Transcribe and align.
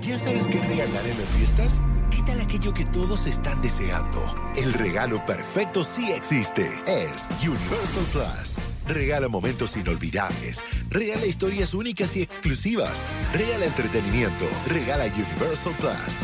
¿Ya 0.00 0.18
sabes 0.18 0.46
qué 0.46 0.58
regalar 0.60 1.06
en 1.06 1.18
las 1.18 1.28
fiestas? 1.36 1.80
¿Qué 2.10 2.22
tal 2.26 2.40
aquello 2.40 2.72
que 2.72 2.84
todos 2.86 3.26
están 3.26 3.60
deseando? 3.62 4.24
El 4.56 4.72
regalo 4.72 5.24
perfecto 5.26 5.84
sí 5.84 6.10
existe. 6.10 6.66
Es 6.86 7.28
Universal 7.42 8.04
Plus. 8.12 8.56
Regala 8.88 9.28
momentos 9.28 9.76
inolvidables. 9.76 10.64
Regala 10.88 11.26
historias 11.26 11.74
únicas 11.74 12.16
y 12.16 12.22
exclusivas. 12.22 13.04
Regala 13.32 13.66
entretenimiento. 13.66 14.46
Regala 14.66 15.04
Universal 15.04 15.74
Plus. 15.78 16.18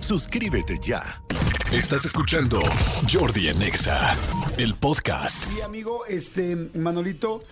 Suscríbete 0.00 0.78
ya. 0.80 1.20
Estás 1.72 2.04
escuchando 2.04 2.60
Jordi 3.12 3.48
Anexa, 3.48 4.16
el 4.56 4.74
podcast. 4.76 5.44
Y 5.56 5.60
amigo, 5.62 6.06
este 6.06 6.54
Manolito, 6.74 7.42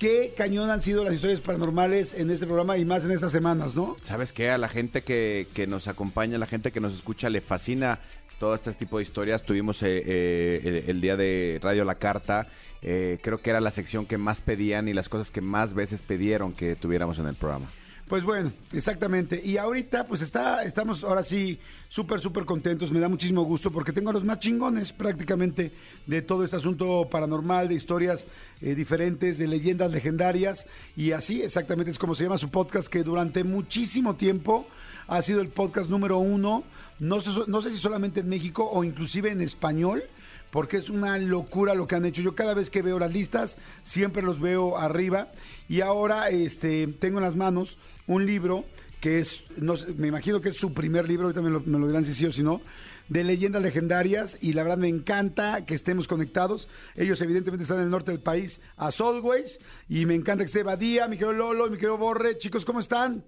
qué 0.00 0.32
cañón 0.36 0.70
han 0.70 0.82
sido 0.82 1.04
las 1.04 1.14
historias 1.14 1.40
paranormales 1.40 2.14
en 2.14 2.30
este 2.30 2.46
programa 2.46 2.76
y 2.78 2.84
más 2.84 3.04
en 3.04 3.12
estas 3.12 3.30
semanas, 3.30 3.76
¿no? 3.76 3.96
¿Sabes 4.02 4.32
qué? 4.32 4.50
A 4.50 4.58
la 4.58 4.68
gente 4.68 5.02
que, 5.02 5.46
que 5.54 5.66
nos 5.68 5.86
acompaña, 5.86 6.36
a 6.36 6.38
la 6.40 6.46
gente 6.46 6.72
que 6.72 6.80
nos 6.80 6.94
escucha, 6.94 7.28
le 7.28 7.40
fascina 7.40 8.00
todo 8.40 8.54
este 8.54 8.72
tipo 8.72 8.96
de 8.96 9.02
historias. 9.04 9.42
Tuvimos 9.42 9.82
eh, 9.82 10.02
eh, 10.04 10.60
el, 10.64 10.90
el 10.90 11.00
día 11.02 11.16
de 11.16 11.60
Radio 11.62 11.84
La 11.84 11.96
Carta. 11.96 12.46
eh, 12.82 13.18
creo 13.22 13.42
que 13.42 13.50
era 13.50 13.60
la 13.60 13.70
sección 13.70 14.06
que 14.06 14.16
más 14.16 14.40
pedían 14.40 14.88
y 14.88 14.94
las 14.94 15.10
cosas 15.10 15.30
que 15.30 15.42
más 15.42 15.74
veces 15.74 16.00
pidieron 16.00 16.54
que 16.54 16.74
tuviéramos 16.76 17.18
en 17.18 17.26
el 17.26 17.34
programa. 17.34 17.70
Pues 18.10 18.24
bueno, 18.24 18.52
exactamente. 18.72 19.40
Y 19.40 19.56
ahorita, 19.56 20.04
pues 20.08 20.20
está, 20.20 20.64
estamos 20.64 21.04
ahora 21.04 21.22
sí 21.22 21.60
súper, 21.88 22.18
súper 22.18 22.44
contentos. 22.44 22.90
Me 22.90 22.98
da 22.98 23.08
muchísimo 23.08 23.44
gusto 23.44 23.70
porque 23.70 23.92
tengo 23.92 24.10
a 24.10 24.12
los 24.12 24.24
más 24.24 24.40
chingones 24.40 24.92
prácticamente 24.92 25.70
de 26.06 26.20
todo 26.20 26.42
este 26.42 26.56
asunto 26.56 27.08
paranormal, 27.08 27.68
de 27.68 27.76
historias 27.76 28.26
eh, 28.62 28.74
diferentes, 28.74 29.38
de 29.38 29.46
leyendas 29.46 29.92
legendarias. 29.92 30.66
Y 30.96 31.12
así 31.12 31.40
exactamente 31.42 31.92
es 31.92 32.00
como 32.00 32.16
se 32.16 32.24
llama 32.24 32.36
su 32.36 32.50
podcast, 32.50 32.88
que 32.88 33.04
durante 33.04 33.44
muchísimo 33.44 34.16
tiempo 34.16 34.66
ha 35.06 35.22
sido 35.22 35.40
el 35.40 35.48
podcast 35.50 35.88
número 35.88 36.18
uno. 36.18 36.64
No 36.98 37.20
sé, 37.20 37.30
no 37.46 37.62
sé 37.62 37.70
si 37.70 37.78
solamente 37.78 38.18
en 38.18 38.28
México 38.28 38.68
o 38.68 38.82
inclusive 38.82 39.30
en 39.30 39.40
español 39.40 40.02
porque 40.50 40.76
es 40.76 40.90
una 40.90 41.18
locura 41.18 41.74
lo 41.74 41.86
que 41.86 41.94
han 41.94 42.04
hecho. 42.04 42.22
Yo 42.22 42.34
cada 42.34 42.54
vez 42.54 42.70
que 42.70 42.82
veo 42.82 42.98
las 42.98 43.12
listas, 43.12 43.58
siempre 43.82 44.22
los 44.22 44.40
veo 44.40 44.78
arriba. 44.78 45.30
Y 45.68 45.80
ahora 45.80 46.30
este, 46.30 46.86
tengo 46.86 47.18
en 47.18 47.24
las 47.24 47.36
manos 47.36 47.78
un 48.06 48.26
libro 48.26 48.64
que 49.00 49.18
es, 49.18 49.44
no 49.56 49.74
me 49.96 50.08
imagino 50.08 50.40
que 50.40 50.50
es 50.50 50.56
su 50.56 50.74
primer 50.74 51.08
libro, 51.08 51.26
ahorita 51.26 51.40
me 51.40 51.48
lo, 51.48 51.60
me 51.60 51.78
lo 51.78 51.86
dirán 51.86 52.04
si 52.04 52.12
sí 52.12 52.26
o 52.26 52.32
si 52.32 52.42
no, 52.42 52.60
de 53.08 53.24
leyendas 53.24 53.62
legendarias. 53.62 54.36
Y 54.40 54.52
la 54.52 54.62
verdad 54.62 54.78
me 54.78 54.88
encanta 54.88 55.64
que 55.64 55.74
estemos 55.74 56.06
conectados. 56.06 56.68
Ellos 56.96 57.20
evidentemente 57.22 57.62
están 57.62 57.78
en 57.78 57.84
el 57.84 57.90
norte 57.90 58.10
del 58.10 58.20
país, 58.20 58.60
a 58.76 58.90
Solways. 58.90 59.60
Y 59.88 60.04
me 60.06 60.14
encanta 60.14 60.44
que 60.44 60.46
esté 60.46 60.62
Badía, 60.62 61.08
mi 61.08 61.16
querido 61.16 61.32
Lolo 61.32 61.70
mi 61.70 61.76
querido 61.76 61.96
Borre. 61.96 62.38
Chicos, 62.38 62.64
¿cómo 62.64 62.80
están? 62.80 63.24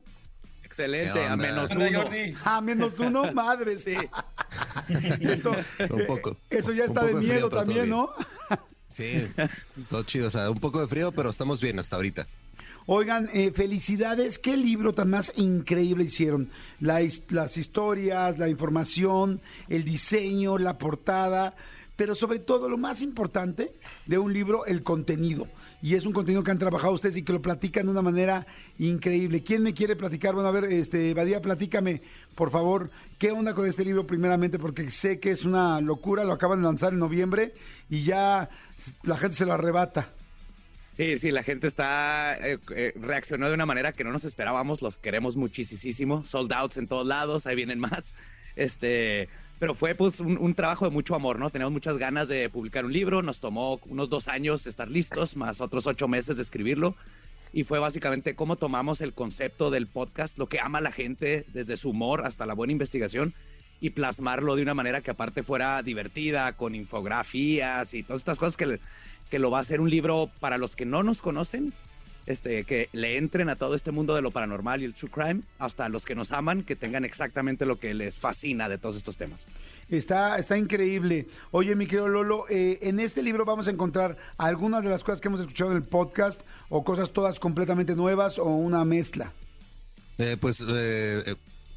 Excelente, 0.72 1.12
¿Qué 1.12 1.26
a 1.26 1.36
menos 1.36 1.68
¿Qué 1.68 1.74
onda, 1.74 2.06
uno. 2.06 2.38
A 2.46 2.60
menos 2.62 2.98
uno, 2.98 3.32
madre, 3.34 3.78
sí. 3.78 3.94
Eso, 5.20 5.52
Un 5.90 6.06
poco. 6.06 6.38
eso 6.48 6.72
ya 6.72 6.84
Un 6.84 6.88
está 6.88 7.02
poco 7.02 7.18
de 7.18 7.20
miedo 7.20 7.48
frío, 7.48 7.50
también, 7.50 7.90
¿no? 7.90 8.08
Sí, 8.88 9.26
todo 9.90 10.02
chido. 10.04 10.28
O 10.28 10.30
sea, 10.30 10.48
un 10.48 10.60
poco 10.60 10.80
de 10.80 10.88
frío, 10.88 11.12
pero 11.12 11.28
estamos 11.28 11.60
bien 11.60 11.78
hasta 11.78 11.96
ahorita. 11.96 12.26
Oigan, 12.86 13.28
eh, 13.34 13.52
felicidades. 13.54 14.38
¿Qué 14.38 14.56
libro 14.56 14.94
tan 14.94 15.10
más 15.10 15.34
increíble 15.36 16.04
hicieron? 16.04 16.48
La 16.80 17.00
las 17.28 17.58
historias, 17.58 18.38
la 18.38 18.48
información, 18.48 19.42
el 19.68 19.84
diseño, 19.84 20.56
la 20.56 20.78
portada, 20.78 21.54
pero 22.02 22.16
sobre 22.16 22.40
todo 22.40 22.68
lo 22.68 22.78
más 22.78 23.00
importante 23.00 23.74
de 24.06 24.18
un 24.18 24.32
libro, 24.32 24.66
el 24.66 24.82
contenido. 24.82 25.46
Y 25.80 25.94
es 25.94 26.04
un 26.04 26.12
contenido 26.12 26.42
que 26.42 26.50
han 26.50 26.58
trabajado 26.58 26.94
ustedes 26.94 27.16
y 27.16 27.22
que 27.22 27.32
lo 27.32 27.40
platican 27.40 27.86
de 27.86 27.92
una 27.92 28.02
manera 28.02 28.44
increíble. 28.80 29.44
¿Quién 29.44 29.62
me 29.62 29.72
quiere 29.72 29.94
platicar? 29.94 30.34
Bueno, 30.34 30.48
a 30.48 30.50
ver, 30.50 30.64
este, 30.64 31.14
Badía, 31.14 31.40
platícame, 31.40 32.02
por 32.34 32.50
favor, 32.50 32.90
¿qué 33.18 33.30
onda 33.30 33.54
con 33.54 33.68
este 33.68 33.84
libro 33.84 34.04
primeramente? 34.04 34.58
Porque 34.58 34.90
sé 34.90 35.20
que 35.20 35.30
es 35.30 35.44
una 35.44 35.80
locura, 35.80 36.24
lo 36.24 36.32
acaban 36.32 36.58
de 36.58 36.64
lanzar 36.64 36.92
en 36.92 36.98
noviembre 36.98 37.54
y 37.88 38.02
ya 38.02 38.50
la 39.04 39.16
gente 39.16 39.36
se 39.36 39.46
lo 39.46 39.52
arrebata. 39.52 40.10
Sí, 40.94 41.20
sí, 41.20 41.30
la 41.30 41.44
gente 41.44 41.68
está 41.68 42.36
eh, 42.36 42.58
eh, 42.74 42.94
reaccionó 42.96 43.46
de 43.46 43.54
una 43.54 43.64
manera 43.64 43.92
que 43.92 44.02
no 44.02 44.10
nos 44.10 44.24
esperábamos, 44.24 44.82
los 44.82 44.98
queremos 44.98 45.36
muchísimo, 45.36 46.24
sold 46.24 46.52
outs 46.52 46.78
en 46.78 46.88
todos 46.88 47.06
lados, 47.06 47.46
ahí 47.46 47.54
vienen 47.54 47.78
más. 47.78 48.12
Este, 48.56 49.28
pero 49.62 49.76
fue 49.76 49.94
pues 49.94 50.18
un, 50.18 50.54
trabajo 50.54 50.86
de 50.86 50.90
mucho 50.90 51.14
amor, 51.14 51.38
¿no? 51.38 51.48
Teníamos 51.48 51.72
muchas 51.72 51.96
ganas 51.96 52.26
de 52.26 52.50
publicar 52.50 52.84
un 52.84 52.92
libro, 52.92 53.22
nos 53.22 53.38
tomó 53.38 53.78
unos 53.86 54.10
dos 54.10 54.26
años 54.26 54.66
estar 54.66 54.90
listos, 54.90 55.36
más 55.36 55.60
otros 55.60 55.86
ocho 55.86 56.08
meses 56.08 56.34
de 56.34 56.42
escribirlo. 56.42 56.96
Y 57.52 57.62
fue 57.62 57.78
básicamente 57.78 58.34
cómo 58.34 58.56
tomamos 58.56 59.00
el 59.02 59.12
concepto 59.12 59.70
del 59.70 59.86
podcast, 59.86 60.36
lo 60.36 60.48
que 60.48 60.58
ama 60.58 60.80
la 60.80 60.90
gente, 60.90 61.46
desde 61.52 61.76
su 61.76 61.90
humor 61.90 62.26
hasta 62.26 62.44
la 62.44 62.54
buena 62.54 62.72
investigación, 62.72 63.34
y 63.80 63.90
plasmarlo 63.90 64.56
de 64.56 64.62
una 64.62 64.74
manera 64.74 65.00
que 65.00 65.12
aparte 65.12 65.44
fuera 65.44 65.80
divertida, 65.84 66.54
con 66.54 66.74
infografías 66.74 67.94
y 67.94 68.02
todas 68.02 68.22
estas 68.22 68.40
cosas 68.40 68.56
que, 68.56 68.80
que 69.30 69.38
lo 69.38 69.52
va 69.52 69.58
a 69.58 69.60
hacer 69.60 69.80
un 69.80 69.90
libro 69.90 70.28
para 70.40 70.58
los 70.58 70.74
que 70.74 70.86
no 70.86 71.04
nos 71.04 71.22
conocen, 71.22 71.72
este, 72.26 72.64
que 72.64 72.88
le 72.92 73.18
entren 73.18 73.48
a 73.48 73.56
todo 73.56 73.74
este 73.74 73.90
mundo 73.90 74.14
de 74.14 74.22
lo 74.22 74.30
paranormal 74.30 74.82
y 74.82 74.84
el 74.84 74.94
true 74.94 75.10
crime, 75.10 75.42
hasta 75.58 75.88
los 75.88 76.04
que 76.04 76.14
nos 76.14 76.32
aman, 76.32 76.62
que 76.62 76.76
tengan 76.76 77.04
exactamente 77.04 77.66
lo 77.66 77.78
que 77.78 77.94
les 77.94 78.16
fascina 78.16 78.68
de 78.68 78.78
todos 78.78 78.96
estos 78.96 79.16
temas. 79.16 79.48
Está, 79.88 80.38
está 80.38 80.56
increíble. 80.56 81.26
Oye, 81.50 81.74
mi 81.76 81.86
querido 81.86 82.08
Lolo, 82.08 82.44
eh, 82.48 82.78
en 82.82 83.00
este 83.00 83.22
libro 83.22 83.44
vamos 83.44 83.68
a 83.68 83.70
encontrar 83.70 84.16
algunas 84.38 84.82
de 84.84 84.90
las 84.90 85.02
cosas 85.04 85.20
que 85.20 85.28
hemos 85.28 85.40
escuchado 85.40 85.70
en 85.70 85.78
el 85.78 85.84
podcast 85.84 86.42
o 86.68 86.84
cosas 86.84 87.12
todas 87.12 87.40
completamente 87.40 87.94
nuevas 87.94 88.38
o 88.38 88.46
una 88.46 88.84
mezcla. 88.84 89.32
Eh, 90.18 90.36
pues 90.40 90.60
eh, 90.60 91.22
eh, 91.26 91.34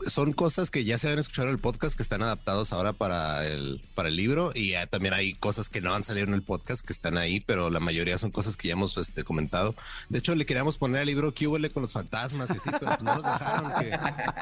son 0.08 0.34
cosas 0.34 0.70
que 0.70 0.84
ya 0.84 0.98
se 0.98 1.08
habían 1.08 1.20
escuchado 1.20 1.48
en 1.48 1.56
el 1.56 1.60
podcast 1.60 1.96
que 1.96 2.04
están 2.04 2.22
adaptados 2.22 2.74
ahora 2.74 2.94
para 2.94 3.48
el, 3.48 3.82
para 3.96 4.10
el 4.10 4.16
libro 4.16 4.52
y 4.54 4.74
eh, 4.74 4.88
también 4.90 5.14
hay 5.14 5.34
cosas 5.34 5.70
que 5.70 5.82
no 5.82 5.94
han 5.94 6.04
salido 6.04 6.28
en 6.28 6.34
el 6.34 6.44
podcast 6.44 6.86
que 6.86 6.94
están 6.94 7.18
ahí, 7.18 7.40
pero 7.40 7.70
la 7.70 7.80
mayoría 7.80 8.18
son 8.18 8.32
cosas 8.32 8.58
que 8.58 8.68
ya 8.68 8.74
hemos 8.74 8.98
este, 8.98 9.24
comentado. 9.24 9.76
De 10.10 10.20
hecho, 10.20 10.36
le 10.36 10.46
queríamos 10.46 10.78
poner 10.78 11.02
al 11.02 11.08
libro 11.08 11.34
que 11.34 11.46
con 11.72 11.82
los 11.82 11.94
fantasmas 11.94 12.50
y 12.50 12.54
así, 12.54 12.70
pero 12.72 12.88
pues 12.88 13.02
no 13.02 13.16
nos 13.16 13.24
dejaron 13.24 13.72
que, 13.80 13.98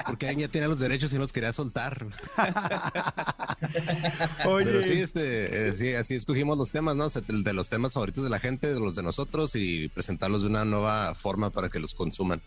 porque 0.08 0.28
alguien 0.28 0.47
ya 0.47 0.52
tenía 0.52 0.68
los 0.68 0.80
derechos 0.80 1.14
y 1.14 1.18
nos 1.18 1.31
quería 1.31 1.53
soltar. 1.53 2.08
Oye, 4.46 4.66
Pero 4.66 4.84
sí, 4.84 4.94
este, 4.94 5.68
eh, 5.68 5.74
sí, 5.74 5.94
así 5.94 6.16
escogimos 6.16 6.58
los 6.58 6.72
temas, 6.72 6.96
¿no? 6.96 7.08
De 7.09 7.53
los 7.53 7.70
temas 7.70 7.94
favoritos 7.94 8.24
de 8.24 8.30
la 8.30 8.40
gente, 8.40 8.74
de 8.74 8.80
los 8.80 8.96
de 8.96 9.03
nosotros 9.03 9.56
y 9.56 9.90
presentarlos 9.90 10.41
de 10.41 10.47
una 10.47 10.66
nueva 10.66 11.14
forma 11.16 11.50
para 11.50 11.70
que 11.70 11.80
los 11.80 11.94
consuman. 11.94 12.41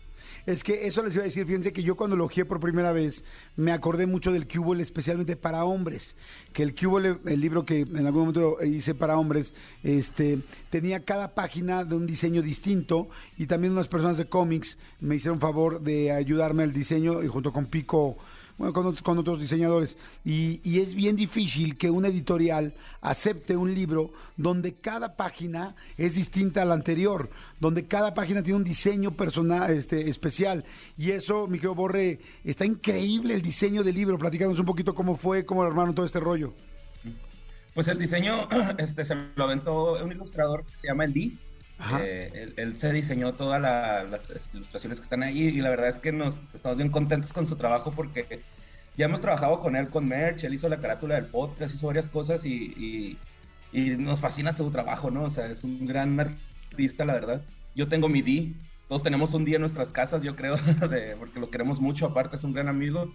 Es 0.47 0.63
que 0.63 0.87
eso 0.87 1.03
les 1.03 1.13
iba 1.13 1.23
a 1.23 1.25
decir, 1.25 1.45
fíjense 1.45 1.73
que 1.73 1.83
yo 1.83 1.97
cuando 1.97 2.15
lo 2.15 2.29
por 2.29 2.61
primera 2.61 2.93
vez 2.93 3.25
me 3.57 3.73
acordé 3.73 4.07
mucho 4.07 4.31
del 4.31 4.47
Cubole 4.47 4.81
especialmente 4.81 5.35
para 5.35 5.65
hombres, 5.65 6.15
que 6.53 6.63
el 6.63 6.73
Cubole, 6.73 7.17
el 7.25 7.41
libro 7.41 7.65
que 7.65 7.81
en 7.81 8.05
algún 8.05 8.21
momento 8.21 8.63
hice 8.63 8.95
para 8.95 9.17
hombres, 9.17 9.53
este, 9.83 10.39
tenía 10.69 11.03
cada 11.03 11.35
página 11.35 11.83
de 11.83 11.95
un 11.95 12.07
diseño 12.07 12.41
distinto 12.41 13.09
y 13.37 13.47
también 13.47 13.73
unas 13.73 13.89
personas 13.89 14.17
de 14.17 14.29
cómics 14.29 14.77
me 15.01 15.17
hicieron 15.17 15.41
favor 15.41 15.81
de 15.81 16.13
ayudarme 16.13 16.63
al 16.63 16.71
diseño 16.71 17.23
y 17.23 17.27
junto 17.27 17.51
con 17.51 17.65
Pico 17.65 18.17
bueno, 18.57 18.73
con, 18.73 18.95
con 18.95 19.17
otros 19.17 19.39
diseñadores. 19.39 19.97
Y, 20.25 20.79
es 20.79 20.95
bien 20.95 21.15
difícil 21.15 21.77
que 21.77 21.89
una 21.89 22.07
editorial 22.07 22.73
acepte 23.01 23.55
un 23.55 23.73
libro 23.73 24.11
donde 24.35 24.75
cada 24.75 25.15
página 25.15 25.75
es 25.97 26.15
distinta 26.15 26.61
a 26.61 26.65
la 26.65 26.73
anterior, 26.73 27.29
donde 27.59 27.85
cada 27.85 28.13
página 28.13 28.41
tiene 28.41 28.57
un 28.57 28.63
diseño 28.63 29.11
personal, 29.11 29.71
este, 29.71 30.09
especial. 30.09 30.65
Y 30.97 31.11
eso, 31.11 31.47
mi 31.47 31.57
querido 31.57 31.75
Borre, 31.75 32.19
está 32.43 32.65
increíble 32.65 33.33
el 33.33 33.41
diseño 33.41 33.83
del 33.83 33.95
libro. 33.95 34.17
Platicándonos 34.17 34.59
un 34.59 34.65
poquito 34.65 34.95
cómo 34.95 35.15
fue, 35.15 35.45
cómo 35.45 35.63
armaron 35.63 35.93
todo 35.93 36.05
este 36.05 36.19
rollo. 36.19 36.53
Pues 37.73 37.87
el 37.87 37.99
diseño 37.99 38.47
este, 38.79 39.05
se 39.05 39.15
lo 39.35 39.43
aventó 39.43 40.03
un 40.03 40.11
ilustrador 40.11 40.65
que 40.65 40.77
se 40.77 40.87
llama 40.87 41.05
El 41.05 41.13
Di. 41.13 41.37
Eh, 41.79 42.53
él, 42.57 42.77
se 42.77 42.91
diseñó 42.91 43.33
todas 43.35 43.61
la- 43.61 44.03
las 44.03 44.29
este, 44.29 44.57
ilustraciones 44.57 44.99
que 44.99 45.03
están 45.03 45.23
ahí 45.23 45.43
y 45.47 45.61
la 45.61 45.69
verdad 45.69 45.89
es 45.89 45.99
que 45.99 46.11
nos 46.11 46.41
estamos 46.53 46.77
bien 46.77 46.89
contentos 46.89 47.33
con 47.33 47.45
su 47.47 47.55
trabajo 47.55 47.91
porque 47.93 48.45
ya 48.95 49.05
hemos 49.05 49.21
trabajado 49.21 49.59
con 49.59 49.75
él 49.75 49.89
con 49.89 50.07
merch, 50.07 50.43
él 50.43 50.53
hizo 50.55 50.69
la 50.69 50.79
carátula 50.81 51.15
del 51.15 51.27
podcast, 51.27 51.73
hizo 51.75 51.87
varias 51.87 52.07
cosas 52.09 52.45
y, 52.45 53.19
y- 53.71 53.97
nos 53.97 54.19
fascina 54.21 54.53
su 54.53 54.71
trabajo, 54.71 55.11
¿no? 55.11 55.23
O 55.23 55.29
sea, 55.29 55.47
es 55.47 55.63
un 55.63 55.85
gran 55.85 56.19
artista, 56.19 57.05
la 57.05 57.13
verdad. 57.13 57.45
Yo 57.75 57.87
tengo 57.87 58.09
mi 58.09 58.21
Di, 58.21 58.55
todos 58.87 59.03
tenemos 59.03 59.33
un 59.33 59.45
día 59.45 59.55
en 59.55 59.61
nuestras 59.61 59.91
casas, 59.91 60.23
yo 60.23 60.35
creo, 60.35 60.57
porque 61.19 61.39
lo 61.39 61.49
queremos 61.51 61.79
mucho, 61.79 62.05
aparte 62.07 62.37
es 62.37 62.43
un 62.43 62.53
gran 62.53 62.69
amigo. 62.69 63.13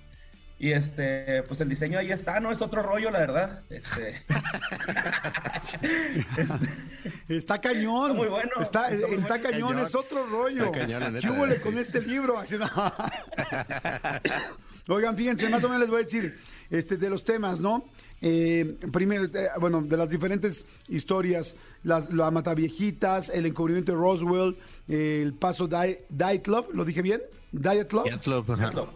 Y 0.63 0.73
este, 0.75 1.43
pues 1.49 1.61
el 1.61 1.69
diseño 1.69 1.99
ahí 1.99 2.13
está, 2.13 2.39
¿no? 2.39 2.53
Es 2.53 2.63
otro 2.63 2.85
rollo, 2.85 3.11
la 3.11 3.19
verdad. 3.19 3.63
Este, 3.69 4.23
Está 7.29 7.61
cañón. 7.61 8.13
Está 8.13 8.15
muy 8.15 8.29
bueno, 8.29 8.51
Está, 8.61 8.91
está 8.93 9.09
muy 9.09 9.17
está 9.17 9.29
bueno. 9.39 9.51
cañón, 9.51 9.69
Cañón. 9.71 9.85
es 9.85 9.95
otro 9.97 10.25
rollo. 10.25 10.67
Está 10.67 10.79
cañón, 10.79 11.01
la 11.01 11.11
neta, 11.11 11.27
¿Qué 11.27 11.35
huele 11.35 11.57
sí. 11.59 11.65
con 11.65 11.79
este 11.79 12.01
libro? 12.01 12.39
Así, 12.39 12.59
no. 12.59 12.69
Oigan, 14.89 15.17
fíjense, 15.17 15.49
más 15.49 15.63
o 15.65 15.69
menos 15.69 15.81
les 15.81 15.91
voy 15.91 16.01
a 16.01 16.05
decir 16.05 16.39
este, 16.71 16.97
de 16.97 17.11
los 17.11 17.25
temas, 17.25 17.61
¿no? 17.61 17.85
Eh, 18.21 18.77
primero, 18.93 19.25
eh, 19.25 19.49
bueno, 19.61 19.83
de 19.83 19.97
las 19.97 20.09
diferentes 20.09 20.65
historias, 20.89 21.57
las, 21.83 22.13
la 22.13 22.31
Mataviejitas, 22.31 23.31
el 23.31 23.47
encubrimiento 23.47 23.93
de 23.93 23.99
Roswell, 23.99 24.57
el 24.89 25.35
paso 25.35 25.69
Dyatlov, 25.69 26.73
¿lo 26.73 26.85
dije 26.85 27.03
bien? 27.03 27.21
Dyatlov. 27.53 28.05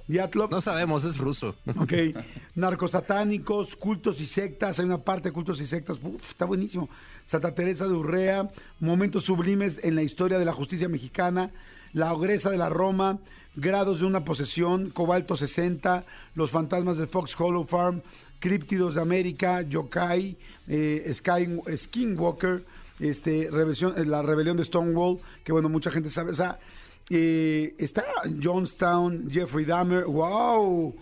Dyatlov. 0.09 0.51
No 0.51 0.61
sabemos, 0.63 1.05
es 1.05 1.19
ruso. 1.19 1.55
Ok. 1.77 1.93
Narcos 2.55 2.93
satánicos, 2.93 3.77
cultos 3.77 4.19
y 4.21 4.27
sectas. 4.27 4.79
Hay 4.79 4.87
una 4.87 4.99
parte 4.99 5.29
de 5.29 5.33
cultos 5.33 5.61
y 5.61 5.67
sectas. 5.67 5.99
está 6.27 6.47
buenísimo. 6.47 6.89
Santa 7.27 7.55
Teresa 7.55 7.87
de 7.87 7.93
Urrea, 7.93 8.51
momentos 8.81 9.25
sublimes 9.25 9.79
en 9.83 9.95
la 9.95 10.03
historia 10.03 10.39
de 10.39 10.47
la 10.47 10.55
justicia 10.55 10.89
mexicana, 10.89 11.51
la 11.97 12.13
ogresa 12.13 12.51
de 12.51 12.59
la 12.59 12.69
Roma, 12.69 13.19
grados 13.55 14.01
de 14.01 14.05
una 14.05 14.23
posesión, 14.23 14.91
cobalto 14.91 15.35
60, 15.35 16.05
los 16.35 16.51
fantasmas 16.51 16.99
de 16.99 17.07
Fox 17.07 17.35
Hollow 17.41 17.65
Farm, 17.65 18.03
Críptidos 18.39 18.97
de 18.97 19.01
América, 19.01 19.63
Yokai, 19.63 20.37
eh, 20.69 21.11
Skinwalker, 21.75 22.67
este, 23.01 23.45
eh, 23.47 24.05
la 24.05 24.21
rebelión 24.21 24.59
de 24.59 24.67
Stonewall, 24.67 25.21
que 25.43 25.53
bueno, 25.53 25.71
mucha 25.71 25.91
gente 25.91 26.11
sabe, 26.11 26.33
o 26.33 26.35
sea, 26.35 26.59
eh, 27.09 27.75
está 27.79 28.05
Jonestown, 28.43 29.31
Jeffrey 29.31 29.65
Dahmer, 29.65 30.05
wow, 30.05 30.95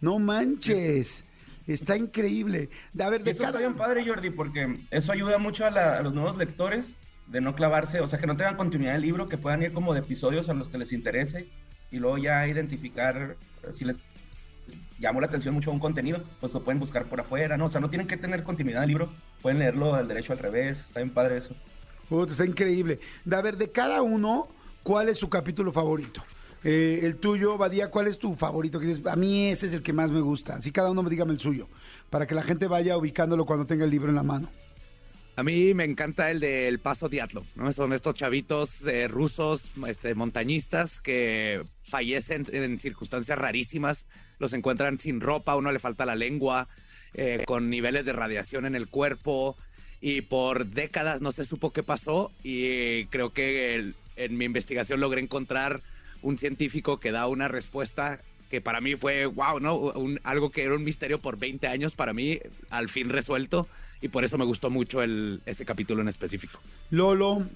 no 0.00 0.18
manches. 0.18 1.22
Está 1.64 1.96
increíble. 1.96 2.70
A 2.98 3.08
ver, 3.08 3.22
de 3.22 3.30
eso 3.30 3.44
está 3.44 3.56
bien 3.56 3.74
padre, 3.74 4.04
Jordi, 4.04 4.30
porque 4.30 4.80
eso 4.90 5.12
ayuda 5.12 5.38
mucho 5.38 5.64
a, 5.64 6.02
los 6.02 6.12
nuevos 6.12 6.36
lectores 6.36 6.94
de 7.30 7.40
no 7.40 7.54
clavarse, 7.54 8.00
o 8.00 8.08
sea, 8.08 8.18
que 8.18 8.26
no 8.26 8.36
tengan 8.36 8.56
continuidad 8.56 8.92
del 8.92 9.02
libro, 9.02 9.28
que 9.28 9.38
puedan 9.38 9.62
ir 9.62 9.72
como 9.72 9.94
de 9.94 10.00
episodios 10.00 10.48
a 10.48 10.54
los 10.54 10.68
que 10.68 10.78
les 10.78 10.92
interese 10.92 11.48
y 11.90 11.98
luego 11.98 12.18
ya 12.18 12.46
identificar 12.46 13.36
si 13.72 13.84
les 13.84 13.96
llamó 14.98 15.20
la 15.20 15.28
atención 15.28 15.54
mucho 15.54 15.70
un 15.70 15.78
contenido, 15.78 16.22
pues 16.40 16.52
lo 16.52 16.62
pueden 16.62 16.80
buscar 16.80 17.06
por 17.06 17.20
afuera, 17.20 17.56
¿no? 17.56 17.66
O 17.66 17.68
sea, 17.68 17.80
no 17.80 17.88
tienen 17.88 18.06
que 18.06 18.16
tener 18.16 18.42
continuidad 18.42 18.80
del 18.80 18.88
libro, 18.88 19.12
pueden 19.42 19.60
leerlo 19.60 19.94
al 19.94 20.08
derecho 20.08 20.32
al 20.32 20.38
revés, 20.38 20.80
está 20.80 21.00
bien 21.00 21.14
padre 21.14 21.38
eso. 21.38 21.54
está 22.28 22.44
increíble. 22.44 22.98
De, 23.24 23.36
a 23.36 23.42
ver, 23.42 23.56
de 23.56 23.70
cada 23.70 24.02
uno, 24.02 24.48
¿cuál 24.82 25.08
es 25.08 25.18
su 25.18 25.28
capítulo 25.28 25.72
favorito? 25.72 26.22
Eh, 26.64 27.00
el 27.04 27.16
tuyo, 27.16 27.56
Badía, 27.56 27.90
¿cuál 27.90 28.08
es 28.08 28.18
tu 28.18 28.34
favorito? 28.34 28.78
Que 28.80 28.86
dices, 28.86 29.06
a 29.06 29.16
mí 29.16 29.48
este 29.48 29.66
es 29.66 29.72
el 29.72 29.82
que 29.82 29.92
más 29.92 30.10
me 30.10 30.20
gusta. 30.20 30.56
Así 30.56 30.72
cada 30.72 30.90
uno 30.90 31.02
me 31.02 31.08
dígame 31.08 31.32
el 31.32 31.40
suyo, 31.40 31.68
para 32.10 32.26
que 32.26 32.34
la 32.34 32.42
gente 32.42 32.66
vaya 32.66 32.98
ubicándolo 32.98 33.46
cuando 33.46 33.66
tenga 33.66 33.84
el 33.84 33.90
libro 33.90 34.10
en 34.10 34.16
la 34.16 34.22
mano. 34.24 34.50
A 35.40 35.42
mí 35.42 35.72
me 35.72 35.84
encanta 35.84 36.30
el 36.30 36.38
del 36.38 36.80
Paso 36.80 37.08
Diatlov, 37.08 37.46
¿no? 37.54 37.72
Son 37.72 37.94
estos 37.94 38.14
chavitos 38.14 38.86
eh, 38.86 39.08
rusos, 39.08 39.72
este, 39.88 40.14
montañistas 40.14 41.00
que 41.00 41.62
fallecen 41.82 42.44
en 42.52 42.78
circunstancias 42.78 43.38
rarísimas 43.38 44.06
los 44.38 44.52
encuentran 44.52 44.98
sin 44.98 45.22
ropa, 45.22 45.52
a 45.52 45.56
uno 45.56 45.72
le 45.72 45.78
falta 45.78 46.04
la 46.04 46.14
lengua, 46.14 46.68
eh, 47.14 47.42
con 47.46 47.70
niveles 47.70 48.04
de 48.04 48.12
radiación 48.12 48.66
en 48.66 48.74
el 48.74 48.88
cuerpo 48.88 49.56
y 50.02 50.20
por 50.20 50.66
décadas 50.66 51.22
no 51.22 51.32
se 51.32 51.46
supo 51.46 51.72
qué 51.72 51.82
pasó 51.82 52.32
y 52.42 53.06
creo 53.06 53.32
que 53.32 53.94
en 54.16 54.36
mi 54.36 54.44
investigación 54.44 55.00
logré 55.00 55.22
encontrar 55.22 55.80
un 56.20 56.36
científico 56.36 57.00
que 57.00 57.12
da 57.12 57.26
una 57.28 57.48
respuesta 57.48 58.20
que 58.50 58.60
para 58.60 58.82
mí 58.82 58.94
fue, 58.94 59.24
wow, 59.24 59.58
¿no? 59.58 59.94
algo 60.22 60.50
que 60.50 60.64
era 60.64 60.74
un 60.74 60.84
misterio 60.84 61.18
por 61.18 61.38
20 61.38 61.66
años, 61.66 61.94
para 61.94 62.12
mí 62.12 62.40
al 62.68 62.90
fin 62.90 63.08
resuelto 63.08 63.66
y 64.00 64.08
por 64.08 64.24
eso 64.24 64.38
me 64.38 64.44
gustó 64.44 64.70
mucho 64.70 65.02
el, 65.02 65.42
ese 65.46 65.64
capítulo 65.64 66.02
en 66.02 66.08
específico. 66.08 66.60
Lolo, 66.90 67.46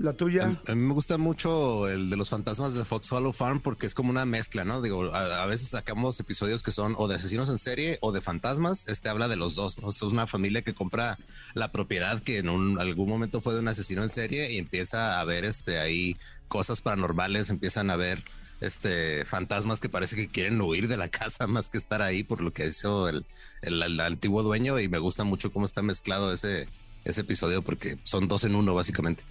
la 0.00 0.14
tuya. 0.14 0.60
A, 0.66 0.74
mí 0.74 0.80
me 0.80 0.94
gusta 0.94 1.18
mucho 1.18 1.88
el 1.88 2.10
de 2.10 2.16
los 2.16 2.30
fantasmas 2.30 2.74
de 2.74 2.84
Fox 2.84 3.12
Hollow 3.12 3.32
Farm 3.32 3.60
porque 3.60 3.86
es 3.86 3.94
como 3.94 4.10
una 4.10 4.24
mezcla, 4.24 4.64
¿no? 4.64 4.80
Digo, 4.80 5.14
a, 5.14 5.46
veces 5.46 5.68
sacamos 5.68 6.18
episodios 6.20 6.62
que 6.62 6.72
son 6.72 6.94
o 6.96 7.06
de 7.06 7.16
asesinos 7.16 7.48
en 7.50 7.58
serie 7.58 7.98
o 8.00 8.12
de 8.12 8.20
fantasmas. 8.20 8.88
Este 8.88 9.08
habla 9.08 9.28
de 9.28 9.36
los 9.36 9.54
dos, 9.54 9.78
¿no? 9.80 9.90
es 9.90 10.02
una 10.02 10.26
familia 10.26 10.62
que 10.62 10.74
compra 10.74 11.18
la 11.54 11.70
propiedad 11.70 12.22
que 12.22 12.38
en 12.38 12.48
un, 12.48 12.80
algún 12.80 13.08
momento 13.08 13.40
fue 13.40 13.54
de 13.54 13.60
un 13.60 13.68
asesino 13.68 14.02
en 14.02 14.10
serie 14.10 14.50
y 14.52 14.58
empieza 14.58 15.20
a 15.20 15.24
ver 15.24 15.44
este 15.44 15.78
ahí 15.78 16.16
cosas 16.48 16.80
paranormales, 16.80 17.50
empiezan 17.50 17.90
a 17.90 17.96
ver 17.96 18.24
este 18.60 19.24
fantasmas 19.24 19.80
que 19.80 19.88
parece 19.88 20.16
que 20.16 20.28
quieren 20.28 20.60
huir 20.60 20.88
de 20.88 20.96
la 20.96 21.08
casa 21.10 21.46
más 21.46 21.70
que 21.70 21.78
estar 21.78 22.02
ahí 22.02 22.22
por 22.22 22.40
lo 22.40 22.52
que 22.52 22.66
hizo 22.66 23.08
el, 23.08 23.24
el, 23.62 24.00
antiguo 24.00 24.42
dueño 24.42 24.78
y 24.78 24.88
me 24.88 24.98
gusta 24.98 25.24
mucho 25.24 25.52
cómo 25.52 25.66
está 25.66 25.82
mezclado 25.82 26.32
ese, 26.32 26.68
ese 27.04 27.22
episodio 27.22 27.62
porque 27.62 27.96
son 28.04 28.28
dos 28.28 28.44
en 28.44 28.54
uno 28.54 28.74
básicamente. 28.74 29.24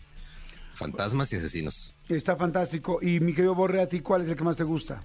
Fantasmas 0.73 1.33
y 1.33 1.35
asesinos. 1.35 1.95
Está 2.07 2.37
fantástico. 2.37 2.99
Y 3.01 3.19
mi 3.19 3.33
querido 3.33 3.53
Borre, 3.53 3.81
¿a 3.81 3.89
ti 3.89 3.99
cuál 3.99 4.21
es 4.21 4.29
el 4.29 4.37
que 4.37 4.45
más 4.45 4.55
te 4.55 4.63
gusta? 4.63 5.03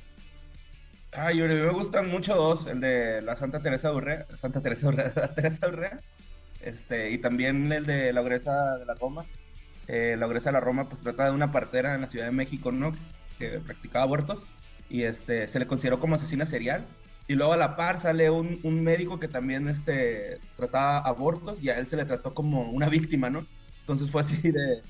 Ay, 1.17 1.41
a 1.41 1.47
mí 1.47 1.55
me 1.55 1.71
gustan 1.71 2.09
mucho 2.09 2.35
dos, 2.35 2.67
el 2.67 2.81
de 2.81 3.23
la 3.23 3.37
Santa 3.37 3.61
Teresa 3.61 3.91
de 3.91 3.97
Urrea, 3.97 4.27
Santa 4.37 4.61
Teresa 4.61 4.89
de 4.89 4.95
Urrea, 4.95 5.13
Teresa 5.35 5.69
Urrea, 5.69 6.01
este, 6.61 7.11
y 7.11 7.19
también 7.19 7.73
el 7.73 7.87
de 7.87 8.13
la 8.13 8.21
Ogresa 8.21 8.79
de 8.79 8.85
la 8.85 8.95
Roma. 8.95 9.25
Eh, 9.87 10.17
la 10.19 10.27
Ogresa 10.27 10.49
de 10.49 10.55
la 10.55 10.61
Roma, 10.61 10.89
pues 10.89 11.03
trata 11.03 11.27
de 11.27 11.31
una 11.31 11.53
partera 11.53 11.95
en 11.95 12.01
la 12.01 12.09
Ciudad 12.09 12.27
de 12.27 12.33
México, 12.33 12.73
¿no? 12.73 12.97
Que 13.39 13.61
practicaba 13.61 14.05
abortos 14.05 14.45
y 14.89 15.03
este, 15.03 15.49
se 15.49 15.59
le 15.59 15.67
consideró 15.67 16.01
como 16.01 16.15
asesina 16.15 16.47
serial. 16.47 16.87
Y 17.27 17.35
luego 17.35 17.55
a 17.55 17.57
la 17.57 17.75
par 17.77 17.99
sale 17.99 18.29
un, 18.31 18.61
un 18.63 18.83
médico 18.83 19.19
que 19.19 19.29
también 19.29 19.69
este, 19.69 20.41
trataba 20.57 20.99
abortos 20.99 21.63
y 21.63 21.71
a 21.71 21.79
él 21.79 21.87
se 21.87 21.97
le 21.97 22.05
trató 22.05 22.35
como 22.35 22.71
una 22.71 22.89
víctima, 22.89 23.31
¿no? 23.31 23.47
Entonces 23.81 24.11
fue 24.11 24.21
así 24.21 24.37
de, 24.51 24.83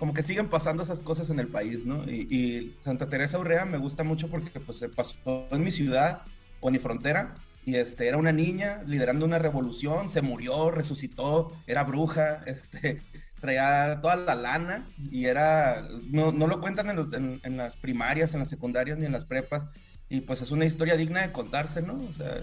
como 0.00 0.14
que 0.14 0.22
siguen 0.22 0.48
pasando 0.48 0.82
esas 0.82 1.02
cosas 1.02 1.28
en 1.28 1.38
el 1.40 1.48
país, 1.48 1.84
¿no? 1.84 2.04
Y, 2.04 2.74
Santa 2.80 3.10
Teresa 3.10 3.38
Urrea 3.38 3.66
me 3.66 3.76
gusta 3.76 4.02
mucho 4.02 4.28
porque 4.28 4.58
pues 4.58 4.78
se 4.78 4.88
pasó 4.88 5.46
en 5.50 5.62
mi 5.62 5.70
ciudad 5.70 6.22
o 6.60 6.68
en 6.68 6.72
mi 6.72 6.78
frontera 6.78 7.34
y 7.66 7.74
este 7.74 8.08
era 8.08 8.16
una 8.16 8.32
niña 8.32 8.82
liderando 8.86 9.26
una 9.26 9.38
revolución, 9.38 10.08
se 10.08 10.22
murió, 10.22 10.70
resucitó, 10.70 11.52
era 11.66 11.84
bruja, 11.84 12.42
este 12.46 13.02
traía 13.40 14.00
toda 14.00 14.16
la 14.16 14.34
lana 14.34 14.86
y 15.10 15.24
era 15.24 15.86
no, 16.10 16.32
no 16.32 16.46
lo 16.46 16.60
cuentan 16.60 16.90
en, 16.90 17.40
en, 17.42 17.56
las 17.56 17.76
primarias, 17.76 18.34
en 18.34 18.40
las 18.40 18.48
secundarias 18.48 18.98
ni 18.98 19.06
en 19.06 19.12
las 19.12 19.24
prepas 19.24 19.64
y 20.08 20.20
pues 20.22 20.42
es 20.42 20.50
una 20.50 20.64
historia 20.64 20.96
digna 20.96 21.22
de 21.22 21.32
contarse, 21.32 21.82
¿no? 21.82 21.94
O 21.94 22.12
sea, 22.12 22.40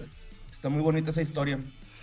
está 0.51 0.69
muy 0.69 0.81
bonita 0.81 1.11
esa 1.11 1.21
historia, 1.21 1.59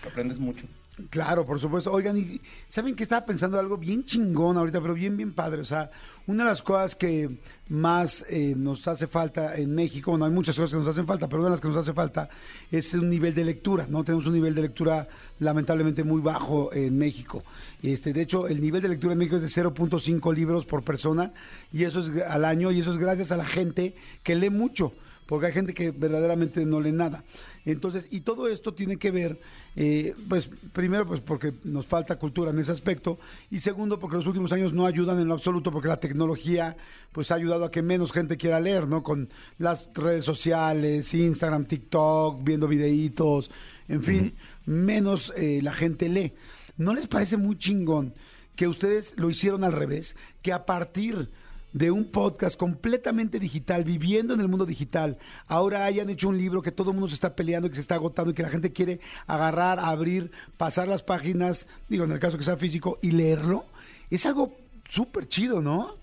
aprendes 0.06 0.38
mucho. 0.38 0.66
Claro, 1.10 1.44
por 1.44 1.58
supuesto. 1.58 1.92
Oigan, 1.92 2.16
y 2.16 2.40
saben 2.68 2.94
que 2.94 3.02
estaba 3.02 3.26
pensando 3.26 3.58
algo 3.58 3.76
bien 3.76 4.04
chingón 4.04 4.56
ahorita, 4.56 4.80
pero 4.80 4.94
bien, 4.94 5.16
bien 5.16 5.32
padre. 5.32 5.60
O 5.60 5.64
sea, 5.64 5.90
una 6.28 6.44
de 6.44 6.50
las 6.50 6.62
cosas 6.62 6.94
que 6.94 7.38
más 7.68 8.24
eh, 8.28 8.54
nos 8.56 8.86
hace 8.86 9.08
falta 9.08 9.56
en 9.56 9.74
México, 9.74 10.12
bueno, 10.12 10.24
hay 10.24 10.30
muchas 10.30 10.54
cosas 10.54 10.70
que 10.70 10.76
nos 10.76 10.86
hacen 10.86 11.04
falta, 11.04 11.28
pero 11.28 11.40
una 11.40 11.48
de 11.48 11.54
las 11.54 11.60
que 11.60 11.66
nos 11.66 11.78
hace 11.78 11.92
falta 11.92 12.28
es 12.70 12.94
un 12.94 13.10
nivel 13.10 13.34
de 13.34 13.44
lectura, 13.44 13.86
¿no? 13.88 14.04
Tenemos 14.04 14.26
un 14.26 14.34
nivel 14.34 14.54
de 14.54 14.62
lectura 14.62 15.08
lamentablemente 15.40 16.04
muy 16.04 16.20
bajo 16.20 16.72
en 16.72 16.96
México. 16.96 17.42
Este, 17.82 18.12
de 18.12 18.22
hecho, 18.22 18.46
el 18.46 18.60
nivel 18.60 18.80
de 18.80 18.90
lectura 18.90 19.14
en 19.14 19.18
México 19.18 19.36
es 19.36 19.42
de 19.42 19.62
0.5 19.62 20.32
libros 20.32 20.64
por 20.64 20.84
persona, 20.84 21.32
y 21.72 21.82
eso 21.82 22.00
es 22.00 22.22
al 22.22 22.44
año, 22.44 22.70
y 22.70 22.78
eso 22.78 22.92
es 22.92 22.98
gracias 22.98 23.32
a 23.32 23.36
la 23.36 23.46
gente 23.46 23.96
que 24.22 24.36
lee 24.36 24.50
mucho 24.50 24.92
porque 25.26 25.46
hay 25.46 25.52
gente 25.52 25.74
que 25.74 25.90
verdaderamente 25.90 26.64
no 26.66 26.80
lee 26.80 26.92
nada. 26.92 27.24
Entonces, 27.64 28.06
y 28.10 28.20
todo 28.20 28.48
esto 28.48 28.74
tiene 28.74 28.98
que 28.98 29.10
ver, 29.10 29.40
eh, 29.74 30.14
pues 30.28 30.50
primero, 30.72 31.06
pues 31.06 31.20
porque 31.20 31.54
nos 31.64 31.86
falta 31.86 32.18
cultura 32.18 32.50
en 32.50 32.58
ese 32.58 32.72
aspecto, 32.72 33.18
y 33.50 33.60
segundo, 33.60 33.98
porque 33.98 34.16
los 34.16 34.26
últimos 34.26 34.52
años 34.52 34.72
no 34.72 34.84
ayudan 34.84 35.18
en 35.18 35.28
lo 35.28 35.34
absoluto, 35.34 35.70
porque 35.70 35.88
la 35.88 36.00
tecnología, 36.00 36.76
pues 37.12 37.30
ha 37.30 37.36
ayudado 37.36 37.64
a 37.64 37.70
que 37.70 37.80
menos 37.80 38.12
gente 38.12 38.36
quiera 38.36 38.60
leer, 38.60 38.86
¿no? 38.86 39.02
Con 39.02 39.30
las 39.58 39.88
redes 39.94 40.24
sociales, 40.24 41.14
Instagram, 41.14 41.64
TikTok, 41.64 42.44
viendo 42.44 42.68
videitos, 42.68 43.50
en 43.88 44.04
fin, 44.04 44.34
menos 44.66 45.32
eh, 45.36 45.60
la 45.62 45.72
gente 45.72 46.08
lee. 46.08 46.34
¿No 46.76 46.92
les 46.92 47.06
parece 47.06 47.36
muy 47.36 47.56
chingón 47.56 48.14
que 48.56 48.68
ustedes 48.68 49.14
lo 49.16 49.30
hicieron 49.30 49.64
al 49.64 49.72
revés? 49.72 50.16
Que 50.42 50.52
a 50.52 50.66
partir 50.66 51.30
de 51.74 51.90
un 51.90 52.04
podcast 52.04 52.56
completamente 52.56 53.40
digital, 53.40 53.84
viviendo 53.84 54.32
en 54.32 54.40
el 54.40 54.48
mundo 54.48 54.64
digital, 54.64 55.18
ahora 55.48 55.84
hayan 55.84 56.08
hecho 56.08 56.28
un 56.28 56.38
libro 56.38 56.62
que 56.62 56.70
todo 56.70 56.90
el 56.90 56.94
mundo 56.94 57.08
se 57.08 57.14
está 57.14 57.34
peleando, 57.34 57.68
que 57.68 57.74
se 57.74 57.80
está 57.80 57.96
agotando 57.96 58.30
y 58.30 58.34
que 58.34 58.44
la 58.44 58.48
gente 58.48 58.72
quiere 58.72 59.00
agarrar, 59.26 59.80
abrir, 59.80 60.30
pasar 60.56 60.86
las 60.86 61.02
páginas, 61.02 61.66
digo, 61.88 62.04
en 62.04 62.12
el 62.12 62.20
caso 62.20 62.38
que 62.38 62.44
sea 62.44 62.56
físico, 62.56 62.98
y 63.02 63.10
leerlo, 63.10 63.66
es 64.08 64.24
algo 64.24 64.56
súper 64.88 65.26
chido, 65.26 65.60
¿no? 65.60 65.96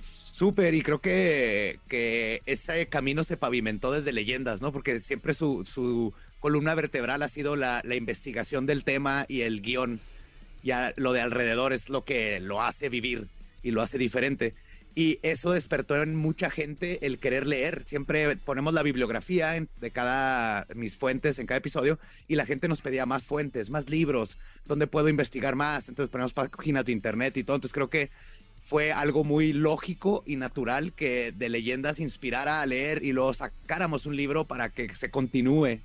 Súper, 0.00 0.72
y 0.72 0.80
creo 0.80 1.02
que, 1.02 1.80
que, 1.86 2.40
ese 2.46 2.86
camino 2.86 3.22
se 3.22 3.36
pavimentó 3.36 3.92
desde 3.92 4.14
leyendas, 4.14 4.62
¿no? 4.62 4.72
Porque 4.72 5.00
siempre 5.00 5.34
su, 5.34 5.66
su 5.66 6.14
columna 6.40 6.74
vertebral 6.74 7.22
ha 7.22 7.28
sido 7.28 7.56
la, 7.56 7.82
la 7.84 7.94
investigación 7.94 8.64
del 8.64 8.84
tema 8.84 9.26
y 9.28 9.42
el 9.42 9.60
guion. 9.60 10.00
Ya 10.62 10.94
lo 10.96 11.12
de 11.12 11.20
alrededor 11.20 11.74
es 11.74 11.90
lo 11.90 12.06
que 12.06 12.40
lo 12.40 12.62
hace 12.62 12.88
vivir 12.88 13.28
y 13.62 13.70
lo 13.70 13.82
hace 13.82 13.98
diferente. 13.98 14.54
Y 14.94 15.20
eso 15.22 15.52
despertó 15.52 16.02
en 16.02 16.16
mucha 16.16 16.50
gente 16.50 17.06
el 17.06 17.18
querer 17.18 17.46
leer. 17.46 17.84
Siempre 17.86 18.36
ponemos 18.36 18.74
la 18.74 18.82
bibliografía 18.82 19.52
de 19.80 19.90
cada, 19.92 20.66
mis 20.74 20.96
fuentes 20.96 21.38
en 21.38 21.46
cada 21.46 21.58
episodio 21.58 21.98
y 22.26 22.34
la 22.34 22.44
gente 22.44 22.66
nos 22.66 22.82
pedía 22.82 23.06
más 23.06 23.24
fuentes, 23.24 23.70
más 23.70 23.88
libros, 23.88 24.36
donde 24.66 24.88
puedo 24.88 25.08
investigar 25.08 25.54
más. 25.54 25.88
Entonces 25.88 26.10
ponemos 26.10 26.32
páginas 26.32 26.84
de 26.84 26.92
internet 26.92 27.36
y 27.36 27.44
todo. 27.44 27.56
Entonces 27.56 27.74
creo 27.74 27.88
que 27.88 28.10
fue 28.62 28.92
algo 28.92 29.24
muy 29.24 29.52
lógico 29.52 30.22
y 30.26 30.36
natural 30.36 30.92
que 30.92 31.32
de 31.32 31.48
leyendas 31.48 32.00
inspirara 32.00 32.60
a 32.60 32.66
leer 32.66 33.04
y 33.04 33.12
luego 33.12 33.32
sacáramos 33.32 34.06
un 34.06 34.16
libro 34.16 34.46
para 34.46 34.70
que 34.70 34.94
se 34.94 35.10
continúe 35.10 35.80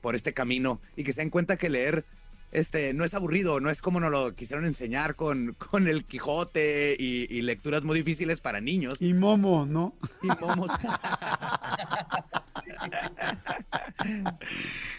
por 0.00 0.16
este 0.16 0.32
camino 0.32 0.80
y 0.96 1.04
que 1.04 1.12
se 1.12 1.20
den 1.20 1.30
cuenta 1.30 1.56
que 1.56 1.70
leer 1.70 2.04
este, 2.52 2.94
no 2.94 3.04
es 3.04 3.14
aburrido, 3.14 3.58
no 3.60 3.70
es 3.70 3.82
como 3.82 3.98
nos 3.98 4.10
lo 4.12 4.34
quisieron 4.36 4.64
enseñar 4.66 5.16
con, 5.16 5.54
con 5.54 5.88
el 5.88 6.04
Quijote 6.04 6.94
y, 6.98 7.26
y 7.34 7.42
lecturas 7.42 7.82
muy 7.82 7.98
difíciles 7.98 8.40
para 8.40 8.60
niños 8.60 8.94
Y 9.00 9.14
Momo, 9.14 9.66
¿no? 9.66 9.94
y 10.22 10.26
momos. 10.28 10.70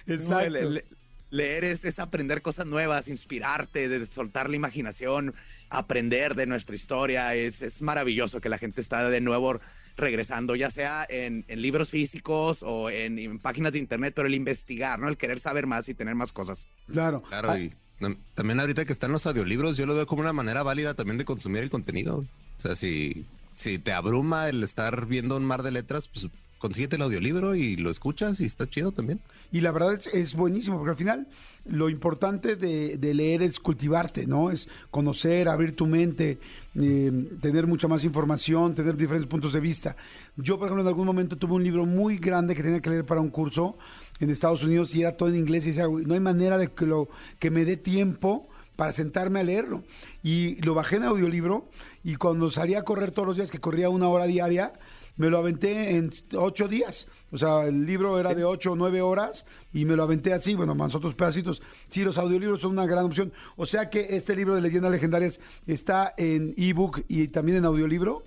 Exacto. 0.07 0.49
Le- 0.49 0.69
le- 0.69 0.85
leer 1.29 1.63
es, 1.63 1.83
es 1.85 1.97
aprender 1.99 2.41
cosas 2.43 2.65
nuevas, 2.67 3.07
inspirarte, 3.07 3.89
de 3.89 4.05
soltar 4.05 4.49
la 4.49 4.55
imaginación, 4.55 5.33
aprender 5.69 6.35
de 6.35 6.45
nuestra 6.45 6.75
historia. 6.75 7.33
Es, 7.33 7.61
es 7.63 7.81
maravilloso 7.81 8.39
que 8.39 8.49
la 8.49 8.57
gente 8.59 8.81
está 8.81 9.09
de 9.09 9.19
nuevo 9.21 9.59
regresando, 9.95 10.55
ya 10.55 10.69
sea 10.69 11.05
en, 11.09 11.45
en 11.47 11.61
libros 11.61 11.89
físicos 11.89 12.63
o 12.63 12.89
en, 12.89 13.19
en 13.19 13.39
páginas 13.39 13.73
de 13.73 13.79
internet, 13.79 14.13
pero 14.15 14.27
el 14.27 14.33
investigar, 14.35 14.99
¿no? 14.99 15.07
El 15.09 15.17
querer 15.17 15.39
saber 15.39 15.67
más 15.67 15.87
y 15.89 15.93
tener 15.93 16.15
más 16.15 16.33
cosas. 16.33 16.67
Claro. 16.91 17.21
Claro, 17.23 17.51
Ah, 17.51 17.59
y 17.59 17.71
tam- 17.99 18.17
también 18.33 18.59
ahorita 18.59 18.85
que 18.85 18.93
están 18.93 19.11
los 19.11 19.25
audiolibros, 19.27 19.77
yo 19.77 19.85
lo 19.85 19.95
veo 19.95 20.07
como 20.07 20.21
una 20.21 20.33
manera 20.33 20.63
válida 20.63 20.93
también 20.93 21.17
de 21.17 21.25
consumir 21.25 21.63
el 21.63 21.69
contenido. 21.69 22.25
O 22.57 22.61
sea, 22.61 22.75
si, 22.75 23.25
si 23.55 23.77
te 23.79 23.93
abruma 23.93 24.49
el 24.49 24.63
estar 24.63 25.05
viendo 25.05 25.37
un 25.37 25.45
mar 25.45 25.63
de 25.63 25.71
letras, 25.71 26.07
pues 26.07 26.27
consíguete 26.63 26.95
el 26.95 27.01
audiolibro 27.01 27.55
y 27.55 27.75
lo 27.75 27.91
escuchas 27.91 28.39
y 28.39 28.45
está 28.45 28.69
chido 28.69 28.93
también. 28.93 29.19
Y 29.51 29.59
la 29.59 29.73
verdad 29.73 29.95
es, 29.95 30.07
es 30.07 30.33
buenísimo, 30.33 30.77
porque 30.77 30.91
al 30.91 30.95
final 30.95 31.27
lo 31.65 31.89
importante 31.89 32.55
de, 32.55 32.97
de 32.97 33.13
leer 33.13 33.41
es 33.41 33.59
cultivarte, 33.59 34.27
¿no? 34.27 34.49
Es 34.49 34.69
conocer, 34.89 35.49
abrir 35.49 35.75
tu 35.75 35.85
mente, 35.87 36.39
eh, 36.75 37.11
tener 37.41 37.67
mucha 37.67 37.89
más 37.89 38.05
información, 38.05 38.75
tener 38.75 38.95
diferentes 38.95 39.27
puntos 39.27 39.51
de 39.51 39.59
vista. 39.59 39.97
Yo, 40.37 40.57
por 40.57 40.69
ejemplo, 40.69 40.83
en 40.83 40.87
algún 40.87 41.05
momento 41.05 41.35
tuve 41.35 41.55
un 41.55 41.65
libro 41.65 41.85
muy 41.85 42.15
grande 42.15 42.55
que 42.55 42.63
tenía 42.63 42.79
que 42.79 42.91
leer 42.91 43.05
para 43.05 43.19
un 43.19 43.29
curso 43.29 43.77
en 44.21 44.29
Estados 44.29 44.63
Unidos 44.63 44.95
y 44.95 45.01
era 45.01 45.17
todo 45.17 45.27
en 45.27 45.35
inglés 45.35 45.65
y 45.65 45.71
decía, 45.71 45.87
"Güey, 45.87 46.05
no 46.05 46.13
hay 46.13 46.21
manera 46.21 46.57
de 46.57 46.69
que, 46.71 46.85
lo, 46.85 47.09
que 47.39 47.51
me 47.51 47.65
dé 47.65 47.75
tiempo 47.75 48.47
para 48.77 48.93
sentarme 48.93 49.39
a 49.39 49.43
leerlo. 49.43 49.83
Y 50.23 50.61
lo 50.61 50.73
bajé 50.73 50.95
en 50.95 51.03
audiolibro 51.03 51.69
y 52.03 52.15
cuando 52.15 52.49
salía 52.51 52.79
a 52.79 52.83
correr 52.83 53.11
todos 53.11 53.27
los 53.27 53.37
días, 53.37 53.51
que 53.51 53.59
corría 53.59 53.89
una 53.89 54.07
hora 54.07 54.25
diaria, 54.25 54.73
me 55.15 55.29
lo 55.29 55.37
aventé 55.37 55.95
en 55.95 56.11
ocho 56.35 56.67
días. 56.67 57.07
O 57.31 57.37
sea, 57.37 57.65
el 57.65 57.85
libro 57.85 58.19
era 58.19 58.33
de 58.35 58.43
ocho 58.43 58.73
o 58.73 58.75
nueve 58.75 59.01
horas 59.01 59.45
y 59.73 59.85
me 59.85 59.95
lo 59.95 60.03
aventé 60.03 60.33
así, 60.33 60.53
bueno, 60.55 60.75
más 60.75 60.93
otros 60.95 61.15
pedacitos. 61.15 61.61
Sí, 61.89 62.03
los 62.03 62.17
audiolibros 62.17 62.61
son 62.61 62.71
una 62.71 62.85
gran 62.85 63.05
opción. 63.05 63.33
O 63.55 63.65
sea 63.65 63.89
que 63.89 64.15
este 64.15 64.35
libro 64.35 64.53
de 64.55 64.61
leyendas 64.61 64.91
legendarias 64.91 65.39
está 65.65 66.13
en 66.17 66.53
ebook 66.57 67.03
y 67.07 67.27
también 67.29 67.57
en 67.59 67.65
audiolibro. 67.65 68.23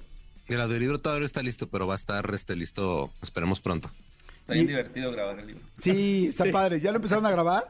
El 0.46 0.60
audiolibro 0.60 1.00
todavía 1.00 1.20
no 1.20 1.26
está 1.26 1.42
listo, 1.42 1.68
pero 1.68 1.86
va 1.86 1.94
a 1.94 1.96
estar 1.96 2.28
este, 2.34 2.54
listo, 2.56 3.12
esperemos 3.22 3.60
pronto. 3.60 3.90
Está 4.40 4.52
bien 4.54 4.64
Y- 4.64 4.68
divertido 4.68 5.10
grabar 5.12 5.38
el 5.40 5.46
libro. 5.48 5.62
Sí, 5.80 6.26
está 6.28 6.44
padre. 6.52 6.80
¿Ya 6.80 6.90
lo 6.92 6.96
empezaron 6.96 7.26
a 7.26 7.30
grabar? 7.30 7.64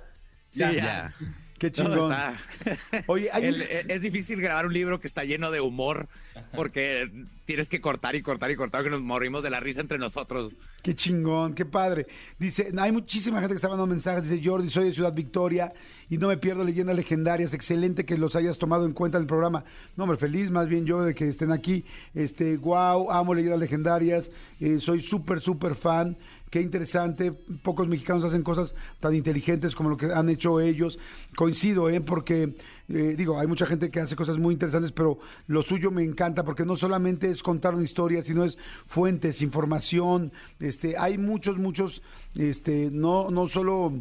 Sí, 0.50 0.60
Ya, 0.60 0.72
Ya. 0.72 1.14
Qué 1.58 1.72
chingón. 1.72 2.12
está- 2.12 2.34
Oye, 3.06 3.30
hay 3.32 3.42
un- 3.48 3.54
El- 3.54 3.62
e- 3.62 3.84
es 3.88 4.02
difícil 4.02 4.40
grabar 4.40 4.66
un 4.66 4.72
libro 4.74 5.00
que 5.00 5.06
está 5.06 5.24
lleno 5.24 5.50
de 5.50 5.60
humor 5.60 6.08
porque 6.54 7.10
tienes 7.46 7.68
que 7.68 7.80
cortar 7.80 8.14
y 8.14 8.22
cortar 8.22 8.50
y 8.50 8.56
cortar 8.56 8.84
que 8.84 8.90
nos 8.90 9.00
morimos 9.00 9.42
de 9.42 9.48
la 9.50 9.58
risa 9.60 9.80
entre 9.80 9.96
nosotros. 9.98 10.52
Qué 10.82 10.94
chingón, 10.94 11.54
qué 11.54 11.64
padre. 11.64 12.06
Dice, 12.38 12.70
hay 12.78 12.92
muchísima 12.92 13.38
gente 13.40 13.54
que 13.54 13.56
está 13.56 13.68
mandando 13.68 13.92
mensajes. 13.92 14.28
Dice, 14.28 14.46
Jordi, 14.46 14.68
soy 14.70 14.84
de 14.84 14.92
Ciudad 14.92 15.12
Victoria 15.14 15.72
y 16.10 16.18
no 16.18 16.28
me 16.28 16.36
pierdo 16.36 16.62
leyendas 16.62 16.94
legendarias. 16.94 17.54
Excelente 17.54 18.04
que 18.04 18.16
los 18.18 18.36
hayas 18.36 18.58
tomado 18.58 18.84
en 18.86 18.92
cuenta 18.92 19.16
en 19.18 19.22
el 19.22 19.26
programa. 19.26 19.64
No, 19.96 20.04
hombre, 20.04 20.18
feliz 20.18 20.50
más 20.50 20.68
bien 20.68 20.84
yo 20.86 21.02
de 21.02 21.14
que 21.14 21.26
estén 21.28 21.50
aquí. 21.52 21.84
Este, 22.14 22.56
wow, 22.58 23.10
amo 23.10 23.34
leyendas 23.34 23.58
legendarias. 23.60 24.30
Eh, 24.60 24.78
soy 24.78 25.00
súper, 25.00 25.40
súper 25.40 25.74
fan. 25.74 26.16
Qué 26.50 26.60
interesante. 26.60 27.32
Pocos 27.32 27.88
mexicanos 27.88 28.24
hacen 28.24 28.42
cosas 28.42 28.74
tan 29.00 29.14
inteligentes 29.14 29.74
como 29.74 29.90
lo 29.90 29.96
que 29.96 30.12
han 30.12 30.28
hecho 30.28 30.60
ellos. 30.60 30.98
Coincido, 31.34 31.90
¿eh? 31.90 32.00
Porque, 32.00 32.54
eh, 32.88 33.14
digo, 33.16 33.38
hay 33.40 33.48
mucha 33.48 33.66
gente 33.66 33.90
que 33.90 34.00
hace 34.00 34.14
cosas 34.14 34.38
muy 34.38 34.52
interesantes, 34.52 34.92
pero 34.92 35.18
lo 35.48 35.62
suyo 35.62 35.90
me 35.90 36.04
encanta 36.04 36.44
porque 36.44 36.64
no 36.64 36.76
solamente 36.76 37.30
es 37.30 37.42
contar 37.42 37.74
una 37.74 37.84
historia, 37.84 38.22
sino 38.22 38.44
es 38.44 38.58
fuentes, 38.86 39.42
información. 39.42 40.32
Este, 40.60 40.96
hay 40.96 41.18
muchos, 41.18 41.58
muchos, 41.58 42.02
este, 42.36 42.90
no, 42.92 43.30
no 43.30 43.48
solo. 43.48 43.92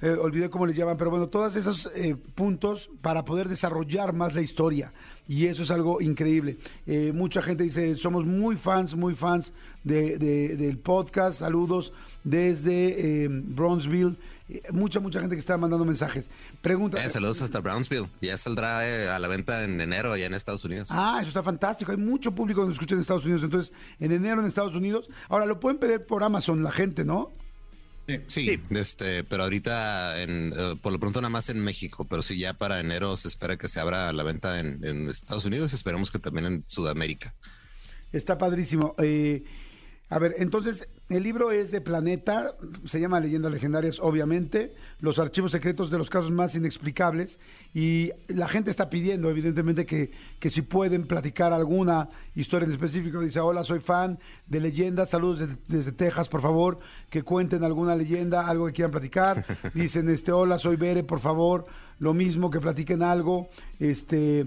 Eh, 0.00 0.10
olvidé 0.10 0.48
cómo 0.50 0.66
les 0.66 0.76
llaman, 0.76 0.96
pero 0.96 1.10
bueno, 1.10 1.28
todos 1.28 1.56
esos 1.56 1.90
eh, 1.94 2.16
puntos 2.34 2.90
para 3.02 3.24
poder 3.24 3.48
desarrollar 3.48 4.12
más 4.12 4.34
la 4.34 4.40
historia. 4.42 4.92
Y 5.26 5.46
eso 5.46 5.62
es 5.62 5.70
algo 5.70 6.00
increíble. 6.00 6.58
Eh, 6.86 7.12
mucha 7.14 7.42
gente 7.42 7.64
dice, 7.64 7.96
somos 7.96 8.24
muy 8.24 8.56
fans, 8.56 8.94
muy 8.94 9.14
fans 9.14 9.52
de, 9.84 10.16
de- 10.18 10.56
del 10.56 10.78
podcast. 10.78 11.40
Saludos 11.40 11.92
desde 12.24 13.28
Bronzeville. 13.28 14.16
Mucha, 14.72 14.98
mucha 15.00 15.20
gente 15.20 15.36
que 15.36 15.40
está 15.40 15.58
mandando 15.58 15.84
mensajes. 15.84 16.30
Pregunta. 16.62 17.06
Saludos 17.10 17.42
hasta 17.42 17.60
Brownsville. 17.60 18.08
Ya 18.22 18.38
saldrá 18.38 19.14
a 19.14 19.18
la 19.18 19.28
venta 19.28 19.62
en 19.64 19.78
enero 19.78 20.12
allá 20.12 20.24
en 20.24 20.32
Estados 20.32 20.64
Unidos. 20.64 20.88
Ah, 20.90 21.18
eso 21.20 21.28
está 21.28 21.42
fantástico. 21.42 21.90
Hay 21.92 21.98
mucho 21.98 22.34
público 22.34 22.62
que 22.62 22.68
nos 22.68 22.76
escucha 22.76 22.94
en 22.94 23.02
Estados 23.02 23.24
Unidos. 23.24 23.42
Entonces, 23.42 23.74
en 24.00 24.10
enero 24.12 24.40
en 24.40 24.46
Estados 24.46 24.74
Unidos. 24.74 25.10
Ahora, 25.28 25.44
lo 25.44 25.60
pueden 25.60 25.78
pedir 25.78 26.06
por 26.06 26.22
Amazon 26.24 26.62
la 26.62 26.72
gente, 26.72 27.04
¿no? 27.04 27.32
Sí. 28.08 28.20
Sí, 28.26 28.60
este, 28.70 29.22
pero 29.22 29.42
ahorita 29.42 30.22
en, 30.22 30.54
eh, 30.56 30.76
por 30.80 30.92
lo 30.92 30.98
pronto 30.98 31.20
nada 31.20 31.28
más 31.28 31.50
en 31.50 31.60
México, 31.60 32.06
pero 32.08 32.22
sí 32.22 32.38
ya 32.38 32.54
para 32.54 32.80
enero 32.80 33.16
se 33.18 33.28
espera 33.28 33.58
que 33.58 33.68
se 33.68 33.80
abra 33.80 34.10
la 34.14 34.22
venta 34.22 34.60
en, 34.60 34.82
en 34.82 35.10
Estados 35.10 35.44
Unidos, 35.44 35.74
esperemos 35.74 36.10
que 36.10 36.18
también 36.18 36.46
en 36.46 36.64
Sudamérica. 36.66 37.34
Está 38.10 38.38
padrísimo. 38.38 38.94
Eh, 38.98 39.44
a 40.08 40.18
ver, 40.18 40.36
entonces, 40.38 40.88
el 41.08 41.22
libro 41.22 41.50
es 41.52 41.70
de 41.70 41.80
Planeta, 41.80 42.54
se 42.84 43.00
llama 43.00 43.18
Leyendas 43.20 43.50
Legendarias, 43.50 43.98
obviamente, 43.98 44.74
los 45.00 45.18
archivos 45.18 45.52
secretos 45.52 45.88
de 45.90 45.96
los 45.96 46.10
casos 46.10 46.30
más 46.30 46.54
inexplicables, 46.54 47.38
y 47.72 48.10
la 48.28 48.46
gente 48.46 48.70
está 48.70 48.90
pidiendo, 48.90 49.30
evidentemente, 49.30 49.86
que, 49.86 50.10
que 50.38 50.50
si 50.50 50.60
pueden 50.62 51.06
platicar 51.06 51.52
alguna 51.54 52.10
historia 52.34 52.66
en 52.66 52.72
específico. 52.72 53.20
Dice, 53.20 53.40
hola, 53.40 53.64
soy 53.64 53.80
fan 53.80 54.18
de 54.46 54.60
leyendas, 54.60 55.10
saludos 55.10 55.38
de- 55.38 55.56
desde 55.66 55.92
Texas, 55.92 56.28
por 56.28 56.42
favor, 56.42 56.78
que 57.08 57.22
cuenten 57.22 57.64
alguna 57.64 57.96
leyenda, 57.96 58.46
algo 58.46 58.66
que 58.66 58.72
quieran 58.74 58.90
platicar. 58.90 59.44
Dicen, 59.74 60.08
este, 60.10 60.30
hola, 60.32 60.58
soy 60.58 60.76
Bere, 60.76 61.04
por 61.04 61.20
favor, 61.20 61.66
lo 62.00 62.12
mismo, 62.12 62.50
que 62.50 62.60
platiquen 62.60 63.02
algo. 63.02 63.48
Este, 63.80 64.46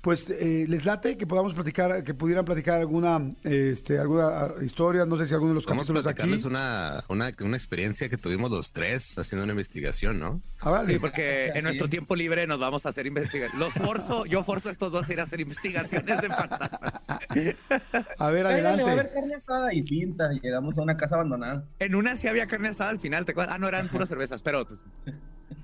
pues 0.00 0.30
eh, 0.30 0.64
les 0.66 0.86
late 0.86 1.18
que 1.18 1.26
podamos 1.26 1.52
platicar, 1.52 2.02
que 2.04 2.14
pudieran 2.14 2.44
platicar 2.46 2.78
alguna, 2.78 3.34
este, 3.42 3.98
alguna 3.98 4.28
ah, 4.28 4.54
historia, 4.62 5.04
no 5.04 5.18
sé 5.18 5.26
si 5.26 5.34
alguno 5.34 5.50
de 5.50 5.56
los 5.56 5.66
Vamos 5.66 5.90
a 5.90 5.92
aquí. 5.92 6.02
platicarles 6.02 6.44
una, 6.46 7.04
una, 7.08 7.30
una 7.44 7.56
experiencia 7.56 8.08
que 8.08 8.16
tuvimos 8.16 8.50
los 8.50 8.72
tres 8.72 9.18
haciendo 9.18 9.44
una 9.44 9.52
investigación, 9.52 10.18
¿no? 10.18 10.40
Ahora, 10.60 10.86
Sí, 10.86 10.98
porque 10.98 11.48
en 11.54 11.64
nuestro 11.64 11.88
tiempo 11.88 12.16
libre 12.16 12.46
nos 12.46 12.58
vamos 12.58 12.86
a 12.86 12.88
hacer 12.88 13.06
investigaciones. 13.06 13.58
Los 13.58 13.74
forzo, 13.74 14.24
yo 14.24 14.42
forzo 14.42 14.70
a 14.70 14.72
estos 14.72 14.92
dos 14.92 15.08
a 15.08 15.12
ir 15.12 15.20
a 15.20 15.24
hacer 15.24 15.40
investigaciones 15.40 16.22
de 16.22 16.28
fantasmas. 16.28 17.04
a 18.18 18.30
ver, 18.30 18.44
Cáiganle, 18.46 18.82
va 18.82 18.90
a 18.90 18.92
haber 18.92 19.06
adelante. 19.06 19.12
carne 19.12 19.34
asada 19.34 19.74
y 19.74 19.82
pinta. 19.82 20.32
Y 20.32 20.40
llegamos 20.40 20.78
a 20.78 20.82
una 20.82 20.96
casa 20.96 21.16
abandonada. 21.16 21.64
En 21.78 21.94
una 21.94 22.16
sí 22.16 22.26
había 22.26 22.46
carne 22.46 22.68
asada 22.68 22.90
al 22.90 22.98
final, 23.00 23.26
¿te 23.26 23.32
acuerdas? 23.32 23.54
Ah, 23.54 23.58
no, 23.58 23.68
eran 23.68 23.88
puras 23.90 24.08
cervezas, 24.08 24.42
pero 24.42 24.66
pues, 24.66 24.80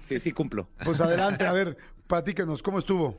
sí, 0.04 0.20
sí 0.20 0.32
cumplo. 0.32 0.68
Pues 0.84 1.00
adelante, 1.00 1.46
a 1.46 1.52
ver, 1.52 1.76
platíquenos, 2.06 2.62
¿cómo 2.62 2.78
estuvo? 2.78 3.18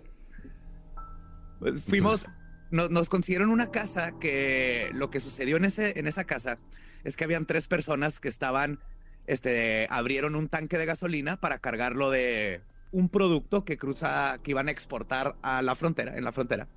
Fuimos, 1.85 2.25
nos, 2.71 2.89
nos 2.89 3.09
consiguieron 3.09 3.49
una 3.49 3.71
casa 3.71 4.17
que 4.19 4.89
lo 4.93 5.09
que 5.09 5.19
sucedió 5.19 5.57
en, 5.57 5.65
ese, 5.65 5.99
en 5.99 6.07
esa 6.07 6.25
casa 6.25 6.59
es 7.03 7.15
que 7.15 7.23
habían 7.23 7.45
tres 7.45 7.67
personas 7.67 8.19
que 8.19 8.27
estaban, 8.27 8.79
este, 9.25 9.87
abrieron 9.89 10.35
un 10.35 10.49
tanque 10.49 10.77
de 10.77 10.85
gasolina 10.85 11.39
para 11.39 11.59
cargarlo 11.59 12.09
de 12.09 12.61
un 12.91 13.09
producto 13.09 13.65
que 13.65 13.77
cruza, 13.77 14.37
que 14.43 14.51
iban 14.51 14.67
a 14.67 14.71
exportar 14.71 15.35
a 15.41 15.61
la 15.61 15.75
frontera, 15.75 16.17
en 16.17 16.23
la 16.23 16.31
frontera. 16.31 16.67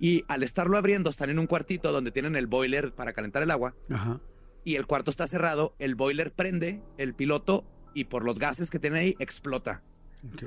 Y 0.00 0.24
al 0.28 0.42
estarlo 0.42 0.76
abriendo, 0.76 1.10
están 1.10 1.30
en 1.30 1.38
un 1.38 1.46
cuartito 1.46 1.92
donde 1.92 2.10
tienen 2.10 2.36
el 2.36 2.46
boiler 2.46 2.92
para 2.94 3.12
calentar 3.12 3.42
el 3.42 3.50
agua 3.50 3.74
Ajá. 3.90 4.20
y 4.64 4.74
el 4.74 4.86
cuarto 4.86 5.10
está 5.10 5.26
cerrado, 5.26 5.74
el 5.78 5.94
boiler 5.94 6.32
prende, 6.32 6.82
el 6.98 7.14
piloto 7.14 7.64
y 7.94 8.04
por 8.04 8.24
los 8.24 8.38
gases 8.38 8.70
que 8.70 8.78
tiene 8.78 8.98
ahí 8.98 9.16
explota. 9.18 9.82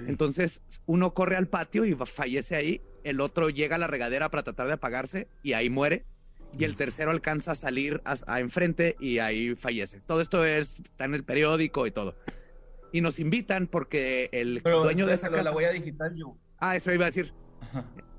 Entonces 0.07 0.61
uno 0.85 1.13
corre 1.13 1.35
al 1.35 1.47
patio 1.47 1.85
y 1.85 1.95
fallece 1.95 2.55
ahí, 2.55 2.81
el 3.07 3.21
otro 3.21 3.49
llega 3.49 3.75
a 3.75 3.79
la 3.79 3.87
regadera 3.87 4.29
para 4.29 4.43
tratar 4.43 4.67
de 4.67 4.73
apagarse 4.73 5.27
y 5.43 5.53
ahí 5.53 5.69
muere. 5.69 6.05
Y 6.57 6.63
el 6.63 6.75
tercero 6.75 7.11
alcanza 7.11 7.51
a 7.51 7.55
salir 7.55 8.01
a, 8.05 8.15
a 8.25 8.39
enfrente 8.39 8.95
y 8.99 9.19
ahí 9.19 9.55
fallece. 9.55 9.99
Todo 10.01 10.21
esto 10.21 10.45
es, 10.45 10.79
está 10.79 11.05
en 11.05 11.13
el 11.13 11.23
periódico 11.23 11.85
y 11.85 11.91
todo. 11.91 12.15
Y 12.93 13.01
nos 13.01 13.19
invitan 13.19 13.67
porque 13.67 14.29
el 14.31 14.61
Pero 14.63 14.83
dueño 14.83 15.05
de 15.05 15.13
esa 15.13 15.29
casa. 15.29 15.43
La 15.43 15.51
huella 15.51 15.71
digital, 15.71 16.15
yo. 16.15 16.37
Ah, 16.57 16.75
eso 16.75 16.91
iba 16.93 17.05
a 17.05 17.09
decir. 17.09 17.33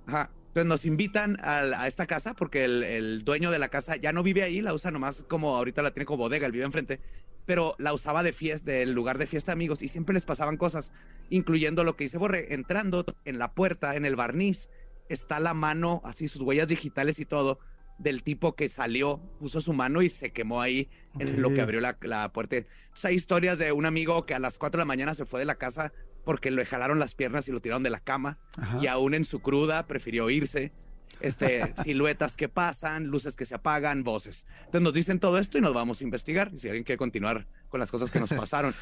Ajá. 0.07 0.31
Entonces 0.49 0.67
nos 0.67 0.85
invitan 0.87 1.39
a, 1.41 1.61
a 1.61 1.87
esta 1.87 2.07
casa 2.07 2.35
porque 2.35 2.65
el, 2.65 2.83
el 2.83 3.25
dueño 3.25 3.51
de 3.51 3.59
la 3.59 3.69
casa 3.69 3.97
ya 3.97 4.13
no 4.13 4.23
vive 4.23 4.43
ahí, 4.43 4.61
la 4.61 4.75
usa 4.75 4.91
nomás 4.91 5.25
como 5.29 5.57
ahorita 5.57 5.83
la 5.83 5.93
tiene 5.93 6.07
como 6.07 6.19
bodega, 6.19 6.47
él 6.47 6.53
vive 6.53 6.65
enfrente, 6.65 7.01
pero 7.45 7.75
la 7.79 7.93
usaba 7.93 8.23
de 8.23 8.33
fiesta, 8.33 8.73
del 8.73 8.93
lugar 8.93 9.19
de 9.19 9.27
fiesta 9.27 9.53
de 9.53 9.55
amigos 9.55 9.83
y 9.83 9.89
siempre 9.89 10.15
les 10.15 10.25
pasaban 10.25 10.57
cosas, 10.57 10.93
incluyendo 11.31 11.85
lo 11.85 11.97
que 11.97 12.05
dice 12.05 12.19
Borre, 12.19 12.55
entrando 12.55 13.05
en 13.25 13.39
la 13.39 13.53
puerta, 13.53 13.95
en 13.95 14.05
el 14.05 14.17
barniz, 14.17 14.71
está 15.09 15.41
la 15.41 15.55
mano, 15.55 16.01
así 16.05 16.29
sus 16.29 16.43
huellas 16.43 16.69
digitales 16.69 17.19
y 17.19 17.25
todo, 17.25 17.59
del 17.99 18.23
tipo 18.23 18.55
que 18.55 18.69
salió, 18.69 19.19
puso 19.39 19.61
su 19.61 19.73
mano 19.73 20.03
y 20.03 20.11
se 20.11 20.31
quemó 20.31 20.63
ahí 20.63 20.89
en 21.19 21.43
lo 21.43 21.53
que 21.53 21.61
abrió 21.61 21.81
la, 21.81 21.97
la 22.03 22.33
puerta. 22.33 22.57
Entonces 22.57 23.05
hay 23.05 23.15
historias 23.17 23.59
de 23.59 23.73
un 23.73 23.87
amigo 23.87 24.25
que 24.25 24.35
a 24.35 24.39
las 24.39 24.59
4 24.59 24.79
de 24.79 24.83
la 24.83 24.87
mañana 24.87 25.15
se 25.15 25.27
fue 25.27 25.41
de 25.41 25.47
la 25.47 25.57
casa 25.57 25.93
porque 26.25 26.51
le 26.51 26.65
jalaron 26.65 26.99
las 26.99 27.15
piernas 27.15 27.49
y 27.49 27.53
lo 27.53 27.61
tiraron 27.61 27.83
de 27.83 27.91
la 27.91 28.01
cama 28.01 28.39
Ajá. 28.57 28.79
y 28.83 28.87
aún 28.87 29.15
en 29.15 29.25
su 29.25 29.41
cruda 29.41 29.87
prefirió 29.87 30.31
irse. 30.31 30.73
Este, 31.21 31.75
siluetas 31.83 32.37
que 32.37 32.49
pasan, 32.49 33.07
luces 33.07 33.35
que 33.35 33.45
se 33.45 33.55
apagan, 33.55 34.05
voces. 34.05 34.47
Entonces 34.61 34.83
nos 34.83 34.95
dicen 34.95 35.19
todo 35.19 35.39
esto 35.39 35.59
y 35.59 35.61
nos 35.61 35.75
vamos 35.75 36.01
a 36.01 36.05
investigar. 36.05 36.53
Si 36.59 36.69
alguien 36.69 36.85
quiere 36.85 36.99
continuar 36.99 37.47
con 37.69 37.81
las 37.81 37.91
cosas 37.91 38.11
que 38.11 38.21
nos 38.21 38.29
pasaron. 38.35 38.75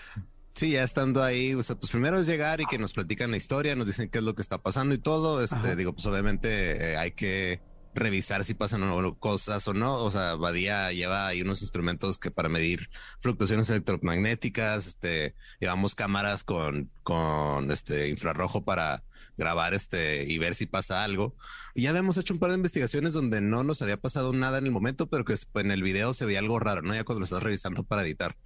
Sí, 0.57 0.71
ya 0.71 0.83
estando 0.83 1.23
ahí, 1.23 1.53
o 1.53 1.63
sea, 1.63 1.77
pues 1.77 1.93
primero 1.93 2.19
es 2.19 2.27
llegar 2.27 2.63
y 2.63 2.65
que 2.65 2.79
nos 2.79 2.95
platican 2.95 3.31
la 3.31 3.37
historia, 3.37 3.77
nos 3.77 3.87
dicen 3.87 4.09
qué 4.09 4.19
es 4.19 4.25
lo 4.25 4.35
que 4.35 4.41
está 4.41 4.57
pasando 4.57 4.95
y 4.95 4.99
todo. 4.99 5.43
Este, 5.43 5.55
Ajá. 5.55 5.77
digo, 5.77 5.93
pues 5.93 6.07
obviamente 6.07 6.93
eh, 6.93 6.97
hay 6.97 7.11
que 7.11 7.61
revisar 7.95 8.43
si 8.43 8.55
pasan 8.55 8.83
o 8.83 9.03
no 9.03 9.19
cosas 9.19 9.69
o 9.69 9.75
no. 9.75 9.97
O 9.97 10.11
sea, 10.11 10.35
Badía 10.37 10.93
lleva 10.93 11.27
ahí 11.27 11.43
unos 11.43 11.61
instrumentos 11.61 12.19
que 12.19 12.31
para 12.31 12.49
medir 12.49 12.89
fluctuaciones 13.21 13.69
electromagnéticas, 13.69 14.87
este, 14.87 15.35
llevamos 15.61 15.95
cámaras 15.95 16.43
con, 16.43 16.91
con 17.03 17.71
este 17.71 18.09
infrarrojo 18.09 18.65
para 18.65 19.05
grabar 19.37 19.75
este 19.75 20.25
y 20.25 20.39
ver 20.39 20.55
si 20.55 20.65
pasa 20.65 21.05
algo. 21.05 21.37
Y 21.75 21.83
ya 21.83 21.91
habíamos 21.91 22.17
hecho 22.17 22.33
un 22.33 22.41
par 22.41 22.49
de 22.49 22.57
investigaciones 22.57 23.13
donde 23.13 23.43
no 23.43 23.63
nos 23.63 23.83
había 23.83 23.99
pasado 23.99 24.33
nada 24.33 24.57
en 24.57 24.65
el 24.65 24.73
momento, 24.73 25.11
pero 25.11 25.27
que 25.27 25.37
en 25.57 25.71
el 25.71 25.83
video 25.83 26.15
se 26.15 26.25
veía 26.25 26.39
algo 26.39 26.59
raro, 26.59 26.81
¿no? 26.81 26.95
Ya 26.95 27.05
cuando 27.05 27.21
lo 27.21 27.25
estás 27.25 27.43
revisando 27.43 27.85
para 27.85 28.03
editar. 28.03 28.37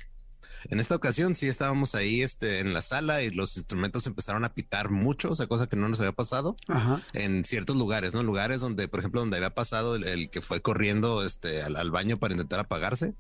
En 0.69 0.81
esta 0.81 0.95
ocasión 0.95 1.35
sí 1.35 1.49
estábamos 1.49 1.95
ahí 1.95 2.23
este, 2.23 2.59
en 2.61 2.75
la 2.75 2.83
sala 2.83 3.23
y 3.23 3.31
los 3.31 3.57
instrumentos 3.57 4.07
empezaron 4.07 4.45
a 4.45 4.53
pitar 4.53 4.91
mucho, 4.91 5.31
o 5.31 5.35
sea, 5.35 5.47
cosa 5.47 5.67
que 5.67 5.77
no 5.77 5.89
nos 5.89 6.01
había 6.01 6.13
pasado 6.13 6.57
Ajá. 6.69 7.03
en 7.15 7.45
ciertos 7.45 7.77
lugares, 7.77 8.13
¿no? 8.13 8.23
Lugares 8.23 8.61
donde, 8.61 8.89
por 8.89 9.01
ejemplo, 9.01 9.21
donde 9.21 9.39
había 9.39 9.55
pasado 9.55 9.97
el, 9.97 10.05
el 10.05 10.31
que 10.31 10.43
fue 10.43 10.61
corriendo 10.61 11.25
este, 11.25 11.63
al, 11.63 11.77
al 11.77 11.91
baño 11.91 12.19
para 12.19 12.35
intentar 12.35 12.61
apagarse. 12.61 13.15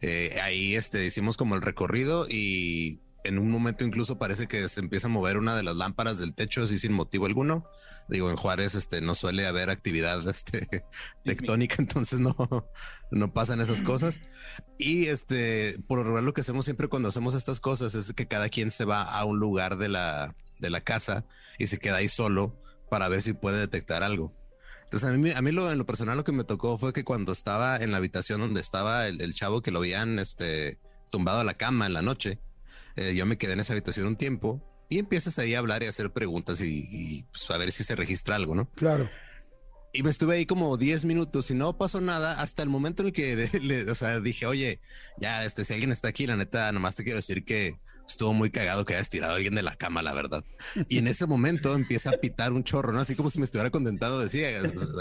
Eh, 0.00 0.38
ahí 0.42 0.76
este, 0.76 1.04
hicimos 1.04 1.36
como 1.36 1.56
el 1.56 1.62
recorrido 1.62 2.26
y 2.28 3.00
en 3.28 3.38
un 3.38 3.50
momento 3.50 3.84
incluso 3.84 4.18
parece 4.18 4.48
que 4.48 4.68
se 4.68 4.80
empieza 4.80 5.06
a 5.06 5.10
mover 5.10 5.36
una 5.36 5.54
de 5.54 5.62
las 5.62 5.76
lámparas 5.76 6.18
del 6.18 6.34
techo 6.34 6.62
así 6.62 6.78
sin 6.78 6.92
motivo 6.92 7.26
alguno. 7.26 7.66
Digo, 8.08 8.30
en 8.30 8.36
Juárez 8.36 8.74
este, 8.74 9.02
no 9.02 9.14
suele 9.14 9.46
haber 9.46 9.68
actividad 9.68 10.26
este, 10.30 10.66
tectónica, 11.24 11.76
entonces 11.78 12.20
no, 12.20 12.34
no 13.10 13.32
pasan 13.34 13.60
esas 13.60 13.82
cosas. 13.82 14.20
Y 14.78 15.06
este, 15.06 15.78
por 15.86 15.98
lo 15.98 16.04
regular 16.04 16.24
lo 16.24 16.32
que 16.32 16.40
hacemos 16.40 16.64
siempre 16.64 16.88
cuando 16.88 17.10
hacemos 17.10 17.34
estas 17.34 17.60
cosas 17.60 17.94
es 17.94 18.14
que 18.14 18.26
cada 18.26 18.48
quien 18.48 18.70
se 18.70 18.86
va 18.86 19.02
a 19.02 19.24
un 19.26 19.38
lugar 19.38 19.76
de 19.76 19.90
la, 19.90 20.34
de 20.58 20.70
la 20.70 20.80
casa 20.80 21.26
y 21.58 21.66
se 21.66 21.78
queda 21.78 21.96
ahí 21.96 22.08
solo 22.08 22.58
para 22.90 23.08
ver 23.08 23.20
si 23.20 23.34
puede 23.34 23.58
detectar 23.58 24.02
algo. 24.02 24.34
Entonces 24.84 25.06
a 25.06 25.12
mí, 25.12 25.30
a 25.32 25.42
mí 25.42 25.52
lo, 25.52 25.70
en 25.70 25.76
lo 25.76 25.84
personal 25.84 26.16
lo 26.16 26.24
que 26.24 26.32
me 26.32 26.44
tocó 26.44 26.78
fue 26.78 26.94
que 26.94 27.04
cuando 27.04 27.32
estaba 27.32 27.76
en 27.76 27.90
la 27.90 27.98
habitación 27.98 28.40
donde 28.40 28.62
estaba 28.62 29.06
el, 29.06 29.20
el 29.20 29.34
chavo 29.34 29.60
que 29.60 29.70
lo 29.70 29.80
habían 29.80 30.18
este, 30.18 30.78
tumbado 31.10 31.40
a 31.40 31.44
la 31.44 31.58
cama 31.58 31.84
en 31.84 31.92
la 31.92 32.00
noche, 32.00 32.40
eh, 32.98 33.14
yo 33.14 33.24
me 33.26 33.38
quedé 33.38 33.52
en 33.52 33.60
esa 33.60 33.72
habitación 33.72 34.06
un 34.06 34.16
tiempo 34.16 34.62
y 34.90 34.98
empiezas 34.98 35.38
ahí 35.38 35.54
a 35.54 35.58
hablar 35.58 35.82
y 35.82 35.86
a 35.86 35.90
hacer 35.90 36.10
preguntas 36.12 36.60
y, 36.60 36.86
y, 36.90 37.22
pues, 37.24 37.50
a 37.50 37.58
ver 37.58 37.70
si 37.72 37.84
se 37.84 37.94
registra 37.96 38.36
algo, 38.36 38.54
¿no? 38.54 38.70
Claro. 38.74 39.08
Y 39.92 40.02
me 40.02 40.10
estuve 40.10 40.36
ahí 40.36 40.46
como 40.46 40.76
10 40.76 41.04
minutos 41.06 41.50
y 41.50 41.54
no 41.54 41.76
pasó 41.78 42.00
nada 42.00 42.40
hasta 42.42 42.62
el 42.62 42.68
momento 42.68 43.02
en 43.02 43.08
el 43.08 43.12
que, 43.14 43.36
de- 43.36 43.60
le- 43.60 43.90
o 43.90 43.94
sea, 43.94 44.20
dije, 44.20 44.46
oye, 44.46 44.80
ya, 45.18 45.44
este, 45.44 45.64
si 45.64 45.72
alguien 45.74 45.92
está 45.92 46.08
aquí, 46.08 46.26
la 46.26 46.36
neta, 46.36 46.70
nomás 46.72 46.94
te 46.94 47.04
quiero 47.04 47.16
decir 47.18 47.44
que 47.44 47.76
estuvo 48.06 48.32
muy 48.32 48.50
cagado 48.50 48.86
que 48.86 48.94
hayas 48.94 49.10
tirado 49.10 49.34
a 49.34 49.36
alguien 49.36 49.54
de 49.54 49.62
la 49.62 49.76
cama, 49.76 50.02
la 50.02 50.14
verdad. 50.14 50.42
Y 50.88 50.96
en 50.96 51.08
ese 51.08 51.26
momento 51.26 51.74
empieza 51.74 52.08
a 52.08 52.12
pitar 52.14 52.52
un 52.54 52.64
chorro, 52.64 52.90
¿no? 52.92 53.00
Así 53.00 53.14
como 53.14 53.28
si 53.28 53.38
me 53.38 53.44
estuviera 53.44 53.68
contentado. 53.70 54.20
Decía, 54.20 54.48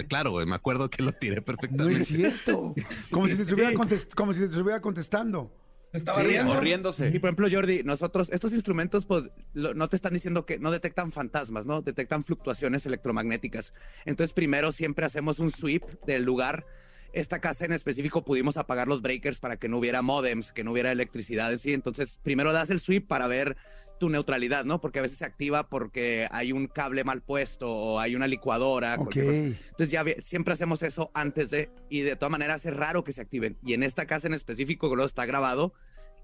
claro, 0.10 0.32
güey, 0.32 0.46
me 0.46 0.56
acuerdo 0.56 0.90
que 0.90 1.04
lo 1.04 1.14
tiré 1.14 1.38
No 1.38 1.46
perfectamente. 1.46 2.02
es 2.02 2.08
cierto. 2.08 2.74
Como 3.12 3.30
si 3.30 3.36
te 3.36 3.44
estuviera, 3.44 3.72
como 4.14 4.34
si 4.34 4.40
te 4.40 4.46
estuviera 4.48 4.82
contestando. 4.82 5.54
¿Te 5.92 6.00
estaba 6.00 6.22
Sí, 6.22 6.28
riendo? 6.28 6.52
O 6.54 6.60
riéndose. 6.60 7.08
Y 7.14 7.20
por 7.20 7.30
ejemplo, 7.30 7.48
Jordi, 7.52 7.84
nosotros, 7.84 8.30
estos 8.32 8.52
instrumentos, 8.54 9.06
pues, 9.06 9.26
lo- 9.54 9.74
no 9.74 9.88
te 9.88 9.96
están 9.96 10.14
diciendo 10.14 10.46
que 10.46 10.60
no 10.60 10.72
detectan 10.72 11.12
fantasmas, 11.12 11.66
¿no? 11.66 11.82
Detectan 11.82 12.24
fluctuaciones 12.24 12.86
electromagnéticas. 12.86 13.74
Entonces, 14.06 14.34
primero 14.34 14.72
siempre 14.72 15.06
hacemos 15.06 15.40
un 15.40 15.52
sweep 15.52 15.84
del 16.06 16.24
lugar. 16.24 16.66
Esta 17.14 17.40
casa 17.40 17.66
en 17.66 17.72
específico 17.72 18.26
pudimos 18.26 18.58
apagar 18.58 18.88
los 18.88 19.02
breakers 19.02 19.40
para 19.40 19.56
que 19.58 19.70
no 19.70 19.78
hubiera 19.78 20.02
modems, 20.02 20.52
que 20.52 20.64
no 20.66 20.74
hubiera 20.74 20.92
electricidad, 20.92 21.58
¿sí? 21.58 21.74
Entonces, 21.74 22.20
primero 22.22 22.52
das 22.52 22.70
el 22.70 22.80
sweep 22.82 23.08
para 23.08 23.28
ver 23.28 23.56
tu 23.98 24.10
neutralidad, 24.10 24.66
¿no? 24.66 24.80
Porque 24.82 25.00
a 25.00 25.02
veces 25.02 25.18
se 25.18 25.26
activa 25.26 25.70
porque 25.70 26.28
hay 26.32 26.52
un 26.52 26.68
cable 26.68 27.04
mal 27.04 27.22
puesto 27.22 27.70
o 27.70 28.00
hay 28.00 28.16
una 28.16 28.28
licuadora. 28.28 28.96
Entonces 28.96 29.90
ya 29.90 30.04
siempre 30.22 30.54
hacemos 30.54 30.84
eso 30.84 31.12
antes 31.14 31.50
de, 31.50 31.70
y 31.90 32.02
de 32.02 32.16
todas 32.16 32.32
maneras 32.32 32.66
es 32.66 32.76
raro 32.76 33.04
que 33.04 33.12
se 33.12 33.22
activen. 33.22 33.58
Y 33.64 33.74
en 33.74 33.84
esta 33.84 34.06
casa 34.06 34.28
en 34.28 34.34
específico, 34.34 34.90
que 34.90 34.96
luego 34.96 35.08
está 35.08 35.26
grabado, 35.26 35.74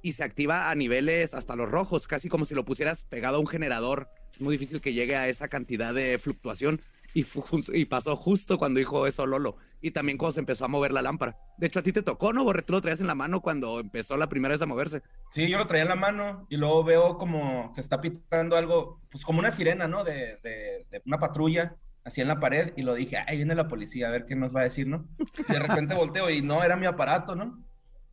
y 0.01 0.11
se 0.11 0.23
activa 0.23 0.69
a 0.69 0.75
niveles 0.75 1.33
hasta 1.33 1.55
los 1.55 1.69
rojos, 1.69 2.07
casi 2.07 2.29
como 2.29 2.45
si 2.45 2.53
lo 2.53 2.65
pusieras 2.65 3.03
pegado 3.03 3.37
a 3.37 3.39
un 3.39 3.47
generador. 3.47 4.09
Es 4.33 4.41
muy 4.41 4.57
difícil 4.57 4.81
que 4.81 4.93
llegue 4.93 5.15
a 5.15 5.29
esa 5.29 5.47
cantidad 5.47 5.93
de 5.93 6.19
fluctuación. 6.19 6.81
Y 7.13 7.85
pasó 7.85 8.15
justo 8.15 8.57
cuando 8.57 8.79
dijo 8.79 9.07
eso 9.07 9.25
Lolo. 9.25 9.55
Y 9.83 9.91
también 9.91 10.17
cuando 10.17 10.31
se 10.31 10.39
empezó 10.39 10.63
a 10.63 10.69
mover 10.69 10.93
la 10.93 11.01
lámpara. 11.01 11.37
De 11.57 11.67
hecho, 11.67 11.79
a 11.79 11.83
ti 11.83 11.91
te 11.91 12.01
tocó, 12.01 12.31
¿no, 12.31 12.45
Borre? 12.45 12.61
Tú 12.61 12.71
lo 12.71 12.81
traías 12.81 13.01
en 13.01 13.07
la 13.07 13.15
mano 13.15 13.41
cuando 13.41 13.81
empezó 13.81 14.15
la 14.15 14.29
primera 14.29 14.53
vez 14.53 14.61
a 14.61 14.65
moverse. 14.65 15.03
Sí, 15.33 15.49
yo 15.49 15.57
lo 15.57 15.67
traía 15.67 15.83
en 15.83 15.89
la 15.89 15.95
mano 15.95 16.47
y 16.49 16.55
luego 16.55 16.85
veo 16.85 17.17
como 17.17 17.73
que 17.75 17.81
está 17.81 17.99
pitando 17.99 18.55
algo, 18.55 19.01
pues 19.11 19.25
como 19.25 19.39
una 19.39 19.51
sirena, 19.51 19.87
¿no? 19.89 20.05
De, 20.05 20.39
de, 20.41 20.87
de 20.89 21.01
una 21.05 21.19
patrulla, 21.19 21.75
así 22.05 22.21
en 22.21 22.29
la 22.29 22.39
pared, 22.39 22.71
y 22.77 22.83
lo 22.83 22.95
dije, 22.95 23.17
ahí 23.17 23.37
viene 23.37 23.55
la 23.55 23.67
policía, 23.67 24.07
a 24.07 24.11
ver 24.11 24.23
qué 24.25 24.35
nos 24.37 24.55
va 24.55 24.61
a 24.61 24.65
decir, 24.65 24.87
¿no? 24.87 25.05
Y 25.49 25.51
de 25.51 25.59
repente 25.59 25.95
volteo 25.95 26.29
y 26.29 26.41
no, 26.41 26.63
era 26.63 26.77
mi 26.77 26.85
aparato, 26.85 27.35
¿no? 27.35 27.61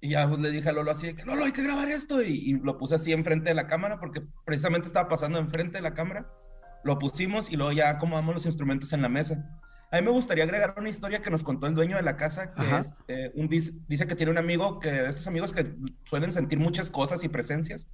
Y 0.01 0.11
ya 0.11 0.29
pues, 0.29 0.41
le 0.41 0.51
dije 0.51 0.69
a 0.69 0.73
Lolo 0.73 0.91
así, 0.91 1.15
que 1.15 1.25
Lolo, 1.25 1.45
hay 1.45 1.53
que 1.53 1.63
grabar 1.63 1.89
esto, 1.89 2.21
y, 2.21 2.33
y 2.33 2.53
lo 2.55 2.79
puse 2.79 2.97
así 2.97 3.13
enfrente 3.13 3.51
de 3.51 3.55
la 3.55 3.69
cámara, 3.69 4.01
porque 4.01 4.23
precisamente 4.45 4.89
estaba 4.89 5.09
pasando 5.09 5.39
enfrente 5.39 5.79
de 5.79 5.83
la 5.83 5.95
cámara, 5.95 6.27
lo 6.83 6.99
pusimos 6.99 7.49
y 7.49 7.57
luego 7.57 7.71
ya 7.71 7.91
acomodamos 7.91 8.35
los 8.35 8.47
instrumentos 8.47 8.93
en 8.93 9.03
la 9.03 9.09
mesa. 9.09 9.61
A 9.93 9.97
mí 9.97 10.03
me 10.05 10.11
gustaría 10.13 10.45
agregar 10.45 10.75
una 10.79 10.89
historia 10.89 11.21
que 11.21 11.31
nos 11.31 11.43
contó 11.43 11.67
el 11.67 11.75
dueño 11.75 11.97
de 11.97 12.03
la 12.03 12.17
casa, 12.17 12.53
que 12.55 12.63
es, 12.79 12.93
eh, 13.09 13.33
un 13.35 13.49
dice 13.49 14.07
que 14.07 14.15
tiene 14.15 14.31
un 14.31 14.39
amigo, 14.39 14.79
que 14.79 14.91
de 14.91 15.09
estos 15.11 15.27
amigos 15.27 15.53
que 15.53 15.75
suelen 16.05 16.31
sentir 16.31 16.59
muchas 16.61 16.91
cosas 16.91 17.25
y 17.25 17.29
presencias, 17.29 17.89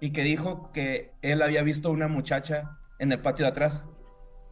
y 0.00 0.12
que 0.12 0.22
dijo 0.22 0.70
que 0.72 1.12
él 1.22 1.42
había 1.42 1.62
visto 1.62 1.90
una 1.90 2.06
muchacha 2.06 2.78
en 3.00 3.10
el 3.10 3.20
patio 3.20 3.44
de 3.44 3.50
atrás. 3.50 3.82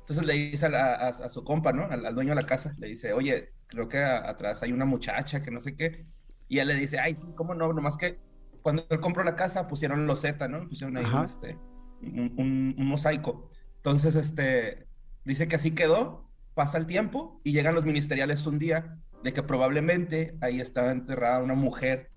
Entonces 0.01 0.27
le 0.27 0.33
dice 0.35 0.67
a, 0.67 0.69
la- 0.69 0.95
a- 0.95 1.09
a 1.09 1.29
su 1.29 1.45
compa, 1.45 1.73
¿no? 1.73 1.85
Al, 1.85 2.05
al 2.05 2.15
dueño 2.15 2.31
de 2.31 2.37
la 2.43 2.47
casa, 2.47 2.75
le 2.79 2.89
dice, 2.89 3.13
oye, 3.13 3.53
creo 3.69 3.89
que 3.89 3.99
a- 3.99 4.29
atrás 4.29 4.63
hay 4.65 4.73
una 4.73 4.85
muchacha 4.85 5.43
que 5.43 5.53
no 5.53 5.61
sé 5.61 5.77
qué. 5.77 6.07
Y 6.49 6.59
él 6.59 6.67
le 6.67 6.75
dice, 6.75 6.99
ay, 6.99 7.15
sí, 7.15 7.25
¿cómo 7.37 7.55
no? 7.55 7.73
Nomás 7.73 7.97
que 7.97 8.19
cuando 8.63 8.85
él 8.91 8.99
compró 9.01 9.23
la 9.23 9.37
casa 9.37 9.69
pusieron 9.69 10.07
los 10.09 10.21
Z, 10.23 10.49
¿no? 10.49 10.69
Pusieron 10.69 10.97
ahí 10.97 11.05
Ajá. 11.05 11.25
este, 11.25 11.57
un, 12.03 12.35
un- 12.37 12.75
un 12.77 12.87
mosaico. 12.89 13.51
Entonces, 13.77 14.17
este, 14.17 14.89
dice 15.25 15.47
que 15.47 15.57
así 15.57 15.71
quedó, 15.73 16.30
pasa 16.55 16.79
el 16.79 16.87
tiempo 16.87 17.41
y 17.45 17.53
llegan 17.53 17.75
los 17.75 17.85
ministeriales 17.85 18.47
un 18.47 18.59
día 18.59 18.99
de 19.23 19.33
que 19.33 19.43
probablemente 19.43 20.37
ahí 20.41 20.61
estaba 20.61 20.91
enterrada 20.93 21.41
una 21.41 21.55
mujer 21.55 22.11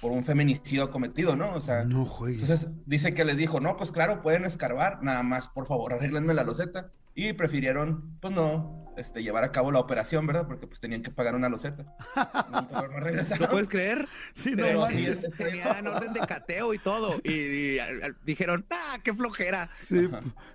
por 0.00 0.12
un 0.12 0.24
feminicidio 0.24 0.90
cometido, 0.90 1.34
¿no? 1.34 1.54
O 1.54 1.60
sea, 1.60 1.84
No 1.84 2.06
entonces 2.26 2.68
dice 2.84 3.14
que 3.14 3.24
les 3.24 3.38
dijo, 3.38 3.60
no, 3.60 3.76
pues 3.78 3.90
claro, 3.90 4.20
pueden 4.20 4.44
escarbar, 4.44 5.02
nada 5.02 5.22
más, 5.22 5.48
por 5.48 5.66
favor, 5.66 5.94
arréglenme 5.94 6.34
la 6.34 6.44
loseta. 6.44 6.90
Y 7.14 7.32
prefirieron, 7.32 8.18
pues 8.20 8.34
no, 8.34 8.83
este, 8.96 9.22
llevar 9.22 9.44
a 9.44 9.52
cabo 9.52 9.70
la 9.72 9.80
operación, 9.80 10.26
¿verdad? 10.26 10.46
Porque 10.46 10.66
pues 10.66 10.80
tenían 10.80 11.02
que 11.02 11.10
pagar 11.10 11.34
una 11.34 11.48
loseta. 11.48 11.84
¿Lo 13.40 13.50
puedes 13.50 13.68
creer? 13.68 14.08
Sí, 14.34 14.50
no 14.50 14.56
Pero 14.64 14.80
manches. 14.80 15.24
es- 15.24 15.34
Tenían 15.36 15.86
orden 15.86 16.12
de 16.12 16.20
cateo 16.20 16.74
y 16.74 16.78
todo. 16.78 17.20
Y, 17.24 17.32
y, 17.32 17.78
al- 17.78 18.02
al- 18.02 18.16
dijeron, 18.24 18.66
¡ah, 18.70 18.98
qué 19.02 19.12
flojera! 19.14 19.70
Sí. 19.82 20.08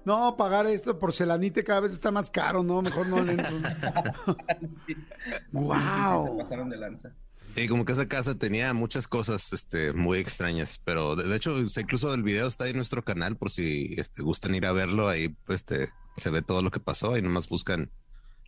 No, 0.06 0.36
pagar 0.38 0.66
esto 0.68 0.98
porcelanite 1.00 1.64
cada 1.64 1.82
vez 1.82 1.94
está 1.94 2.12
más 2.12 2.30
caro, 2.32 2.64
¿no? 2.64 2.82
Mejor 2.82 3.08
no 3.08 3.22
le 3.22 3.34
entro. 3.34 3.50
Sí. 4.88 4.96
¡Guau! 5.52 6.38
Se 6.38 6.44
pasaron 6.44 6.70
de 6.70 6.78
lanza. 6.78 7.12
Y 7.56 7.68
como 7.68 7.84
que 7.84 7.94
esa 7.94 8.08
casa 8.08 8.36
tenía 8.38 8.74
muchas 8.74 9.08
cosas 9.08 9.52
este, 9.54 9.92
muy 9.94 10.20
extrañas, 10.20 10.80
pero 10.86 11.16
de, 11.16 11.28
de 11.28 11.36
hecho, 11.36 11.58
incluso 11.60 12.14
el 12.14 12.24
video 12.24 12.48
está 12.48 12.68
en 12.68 12.76
nuestro 12.78 13.04
canal 13.04 13.36
por 13.38 13.50
si 13.52 13.96
este, 13.98 14.22
gustan 14.22 14.54
ir 14.56 14.66
a 14.66 14.72
verlo. 14.72 15.10
Ahí 15.10 15.30
pues, 15.30 15.62
este, 15.62 15.90
se 16.18 16.30
ve 16.30 16.42
todo 16.42 16.62
lo 16.62 16.72
que 16.72 16.80
pasó 16.80 17.18
y 17.18 17.22
nomás 17.22 17.50
buscan 17.50 17.92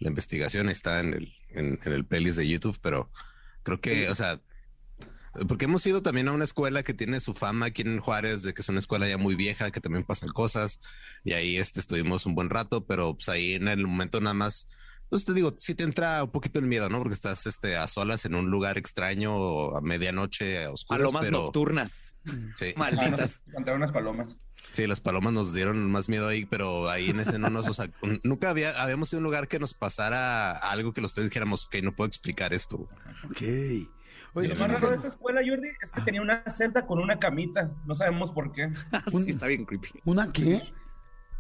la 0.02 0.10
investigación. 0.10 0.70
Está 0.70 1.00
en 1.00 1.14
el, 1.14 1.34
en, 1.50 1.80
en 1.84 1.94
el 1.94 2.06
playlist 2.06 2.38
de 2.38 2.48
YouTube, 2.48 2.78
pero 2.82 3.10
creo 3.64 3.80
que, 3.80 4.10
o 4.10 4.16
sea, 4.16 4.42
porque 5.48 5.66
hemos 5.66 5.86
ido 5.86 6.02
también 6.02 6.28
a 6.28 6.34
una 6.34 6.44
escuela 6.44 6.84
que 6.84 6.94
tiene 6.94 7.20
su 7.22 7.34
fama 7.34 7.68
aquí 7.68 7.84
en 7.84 8.00
Juárez, 8.00 8.44
de 8.44 8.54
que 8.54 8.62
es 8.62 8.70
una 8.70 8.80
escuela 8.80 9.08
ya 9.08 9.18
muy 9.18 9.36
vieja, 9.36 9.72
que 9.72 9.80
también 9.80 10.04
pasan 10.04 10.30
cosas. 10.30 10.80
Y 11.24 11.34
ahí 11.34 11.58
este, 11.58 11.80
estuvimos 11.80 12.26
un 12.26 12.36
buen 12.36 12.50
rato, 12.50 12.86
pero 12.86 13.14
pues 13.16 13.30
ahí 13.30 13.54
en 13.54 13.68
el 13.68 13.88
momento 13.88 14.20
nada 14.20 14.34
más 14.34 14.68
pues 15.12 15.26
te 15.26 15.34
digo, 15.34 15.54
sí 15.58 15.76
te 15.76 15.84
entra 15.84 16.24
un 16.24 16.32
poquito 16.32 16.58
el 16.58 16.68
miedo, 16.68 16.88
¿no? 16.88 17.00
Porque 17.00 17.16
estás 17.16 17.46
este, 17.46 17.76
a 17.76 17.86
solas 17.90 18.24
en 18.24 18.34
un 18.34 18.50
lugar 18.50 18.78
extraño 18.78 19.76
a 19.76 19.82
medianoche, 19.82 20.64
a 20.64 20.72
oscuras, 20.72 21.00
Palomas 21.02 21.26
pero 21.26 21.42
nocturnas. 21.42 22.16
sí. 22.56 22.74
Malditas. 22.78 23.44
Encontraron 23.48 23.82
unas 23.82 23.92
palomas. 23.92 24.38
Sí, 24.72 24.88
las 24.88 25.02
palomas 25.02 25.34
nos 25.34 25.54
dieron 25.54 25.92
más 25.92 26.08
miedo 26.08 26.28
ahí, 26.28 26.46
pero 26.46 26.90
ahí 26.90 27.10
en 27.10 27.20
ese 27.20 27.38
no 27.38 27.50
nos, 27.50 27.68
o 27.68 27.74
sea, 27.74 27.90
nunca 28.24 28.50
había, 28.50 28.82
habíamos 28.82 29.12
ido 29.12 29.18
a 29.18 29.20
un 29.20 29.26
lugar 29.26 29.48
que 29.48 29.60
nos 29.60 29.74
pasara 29.74 30.54
algo 30.54 30.94
que 30.94 31.02
los 31.02 31.14
tres 31.14 31.28
dijéramos 31.28 31.68
que 31.68 31.82
no 31.82 31.94
puedo 31.94 32.08
explicar 32.08 32.54
esto. 32.54 32.88
Ok. 33.30 33.42
Oye, 34.34 34.48
lo 34.48 34.56
más 34.56 34.72
raro 34.72 34.92
de 34.92 34.96
esa 34.96 35.10
escuela, 35.10 35.42
Jordi, 35.46 35.68
es 35.82 35.92
que 35.92 36.02
tenía 36.02 36.22
una 36.22 36.44
celda 36.50 36.86
con 36.86 37.00
una 37.00 37.20
camita. 37.20 37.72
No 37.86 37.96
sabemos 37.96 38.32
por 38.32 38.54
qué. 38.54 38.72
sí, 39.12 39.30
está 39.30 39.48
bien 39.48 39.66
creepy. 39.66 39.90
¿Una 40.06 40.32
qué? 40.32 40.72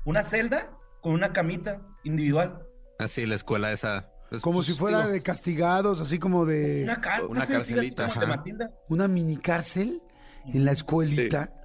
Una 0.04 0.26
celda 0.26 0.78
con 1.00 1.13
una 1.13 1.32
camita 1.32 1.82
individual. 2.04 2.67
Así, 3.00 3.26
la 3.26 3.36
escuela 3.36 3.72
esa. 3.72 4.10
como 4.41 4.62
si 4.62 4.74
fuera 4.74 5.08
de 5.08 5.22
castigados, 5.22 6.02
así 6.02 6.20
como 6.20 6.46
de. 6.46 6.84
Una, 6.84 7.00
car 7.00 7.26
una 7.26 7.48
carcelita. 7.48 8.08
De 8.08 8.28
Matilda. 8.28 8.72
Una 8.89 9.08
mini 9.08 9.38
cárcel 9.38 10.02
en 10.46 10.65
la 10.65 10.74
escuelita. 10.74 11.46
Sí. 11.46 11.61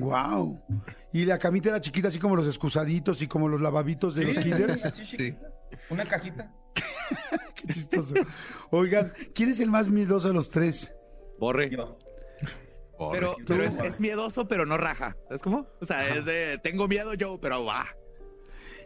Wow. 0.00 0.60
Y 1.12 1.24
la 1.24 1.38
camita 1.38 1.70
era 1.70 1.80
chiquita, 1.80 2.08
así 2.08 2.18
como 2.18 2.36
los 2.36 2.46
excusaditos 2.46 3.22
y 3.22 3.28
como 3.28 3.48
los 3.48 3.60
lavabitos 3.60 4.14
de 4.14 4.26
Sí, 4.26 4.32
los 4.32 4.44
kinders. 4.44 4.92
Una 5.90 6.04
cajita. 6.04 6.52
Qué 7.54 7.72
chistoso. 7.72 8.14
Oigan, 8.70 9.12
¿quién 9.34 9.50
es 9.50 9.60
el 9.60 9.70
más 9.70 9.88
miedoso 9.88 10.28
de 10.28 10.34
los 10.34 10.50
tres? 10.50 10.92
Borre. 11.38 11.70
Yo. 11.70 11.98
Pero, 13.12 13.36
pero 13.46 13.62
es, 13.62 14.00
miedoso, 14.00 14.48
pero 14.48 14.66
no 14.66 14.76
raja. 14.76 15.16
¿Es 15.30 15.40
como? 15.40 15.68
O 15.80 15.84
sea, 15.84 16.16
es 16.16 16.24
de 16.24 16.58
tengo 16.62 16.88
miedo 16.88 17.14
yo, 17.14 17.38
pero 17.40 17.64
va. 17.64 17.86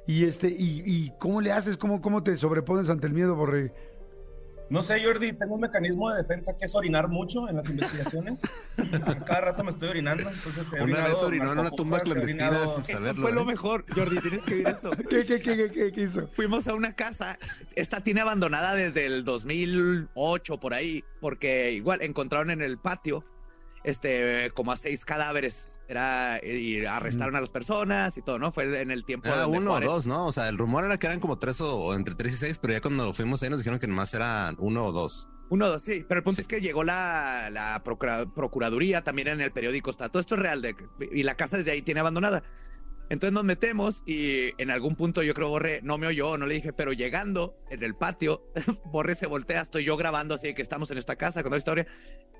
Y 0.06 0.24
este, 0.24 0.48
y, 0.48 0.82
y 0.84 1.12
cómo 1.18 1.40
le 1.40 1.52
haces, 1.52 1.76
cómo, 1.78 2.02
cómo 2.02 2.22
te 2.22 2.36
sobrepones 2.36 2.90
ante 2.90 3.06
el 3.06 3.14
miedo, 3.14 3.34
Borre. 3.36 3.72
No 4.72 4.82
sé, 4.82 5.04
Jordi, 5.04 5.34
tengo 5.34 5.56
un 5.56 5.60
mecanismo 5.60 6.10
de 6.10 6.22
defensa 6.22 6.56
que 6.58 6.64
es 6.64 6.74
orinar 6.74 7.06
mucho 7.06 7.46
en 7.46 7.56
las 7.56 7.68
investigaciones. 7.68 8.38
Cada 9.26 9.40
rato 9.42 9.64
me 9.64 9.70
estoy 9.70 9.90
orinando. 9.90 10.30
Entonces 10.30 10.66
he 10.74 10.82
Una 10.82 11.02
vez 11.02 11.14
orinó 11.22 11.52
en 11.52 11.58
una 11.58 11.70
tumba 11.70 12.00
clandestina 12.00 12.48
orinado- 12.48 12.74
sin 12.76 12.84
Eso 12.84 12.92
saberlo. 12.94 13.20
fue 13.20 13.32
lo 13.32 13.42
¿eh? 13.42 13.44
mejor. 13.44 13.84
Jordi, 13.94 14.18
tienes 14.20 14.42
que 14.44 14.54
ver 14.54 14.68
esto. 14.68 14.88
¿Qué, 15.10 15.24
qué, 15.26 15.40
qué, 15.42 15.56
qué, 15.56 15.70
qué- 15.70 15.92
qué 15.92 16.00
hizo? 16.00 16.26
Fuimos 16.28 16.68
a 16.68 16.74
una 16.74 16.94
casa, 16.96 17.38
esta 17.76 18.00
tiene 18.02 18.22
abandonada 18.22 18.74
desde 18.74 19.04
el 19.04 19.24
2008 19.24 20.58
por 20.58 20.72
ahí, 20.72 21.04
porque 21.20 21.72
igual 21.72 22.00
encontraron 22.00 22.50
en 22.50 22.62
el 22.62 22.78
patio 22.78 23.26
este 23.84 24.52
como 24.54 24.72
a 24.72 24.78
seis 24.78 25.04
cadáveres. 25.04 25.68
Era 25.88 26.40
y 26.44 26.84
arrestaron 26.86 27.36
a 27.36 27.40
las 27.40 27.50
personas 27.50 28.16
y 28.16 28.22
todo, 28.22 28.38
¿no? 28.38 28.52
Fue 28.52 28.80
en 28.80 28.90
el 28.90 29.04
tiempo 29.04 29.28
Era 29.28 29.40
de 29.40 29.46
uno 29.46 29.70
o 29.70 29.72
Juárez. 29.72 29.88
dos, 29.88 30.06
¿no? 30.06 30.26
O 30.26 30.32
sea, 30.32 30.48
el 30.48 30.56
rumor 30.56 30.84
era 30.84 30.96
que 30.98 31.06
eran 31.06 31.20
como 31.20 31.38
tres 31.38 31.60
o, 31.60 31.76
o 31.76 31.94
entre 31.94 32.14
tres 32.14 32.32
y 32.34 32.36
seis, 32.36 32.58
pero 32.58 32.72
ya 32.72 32.80
cuando 32.80 33.12
fuimos 33.12 33.42
ahí 33.42 33.50
nos 33.50 33.58
dijeron 33.58 33.78
que 33.78 33.86
nomás 33.88 34.14
eran 34.14 34.56
uno 34.58 34.86
o 34.86 34.92
dos. 34.92 35.28
Uno, 35.50 35.68
dos, 35.68 35.82
sí, 35.82 36.02
pero 36.08 36.18
el 36.20 36.24
punto 36.24 36.36
Sí. 36.36 36.42
es 36.42 36.48
que 36.48 36.60
llegó 36.62 36.82
la, 36.82 37.50
la 37.50 37.82
procura- 37.84 38.24
procuraduría, 38.32 39.02
también 39.04 39.28
en 39.28 39.40
el 39.42 39.52
periódico 39.52 39.90
está, 39.90 40.08
todo 40.08 40.20
esto 40.20 40.34
es 40.36 40.40
real, 40.40 40.62
de, 40.62 40.74
y 41.12 41.24
la 41.24 41.34
casa 41.36 41.58
desde 41.58 41.72
ahí 41.72 41.82
tiene 41.82 42.00
abandonada. 42.00 42.42
Entonces 43.10 43.34
nos 43.34 43.44
metemos 43.44 44.02
y 44.06 44.50
en 44.56 44.70
algún 44.70 44.96
punto 44.96 45.22
yo 45.22 45.34
creo 45.34 45.50
Borre 45.50 45.80
no 45.82 45.98
me 45.98 46.06
oyó, 46.06 46.38
no 46.38 46.46
le 46.46 46.54
dije, 46.54 46.72
pero 46.72 46.94
llegando 46.94 47.54
en 47.68 47.82
el 47.82 47.94
patio, 47.94 48.46
Borre 48.86 49.14
se 49.14 49.26
voltea, 49.26 49.60
estoy 49.60 49.84
yo 49.84 49.98
grabando 49.98 50.34
así 50.36 50.46
de 50.46 50.54
que 50.54 50.62
estamos 50.62 50.90
en 50.90 50.96
esta 50.96 51.16
casa 51.16 51.42
con 51.42 51.50
la 51.52 51.58
historia, 51.58 51.86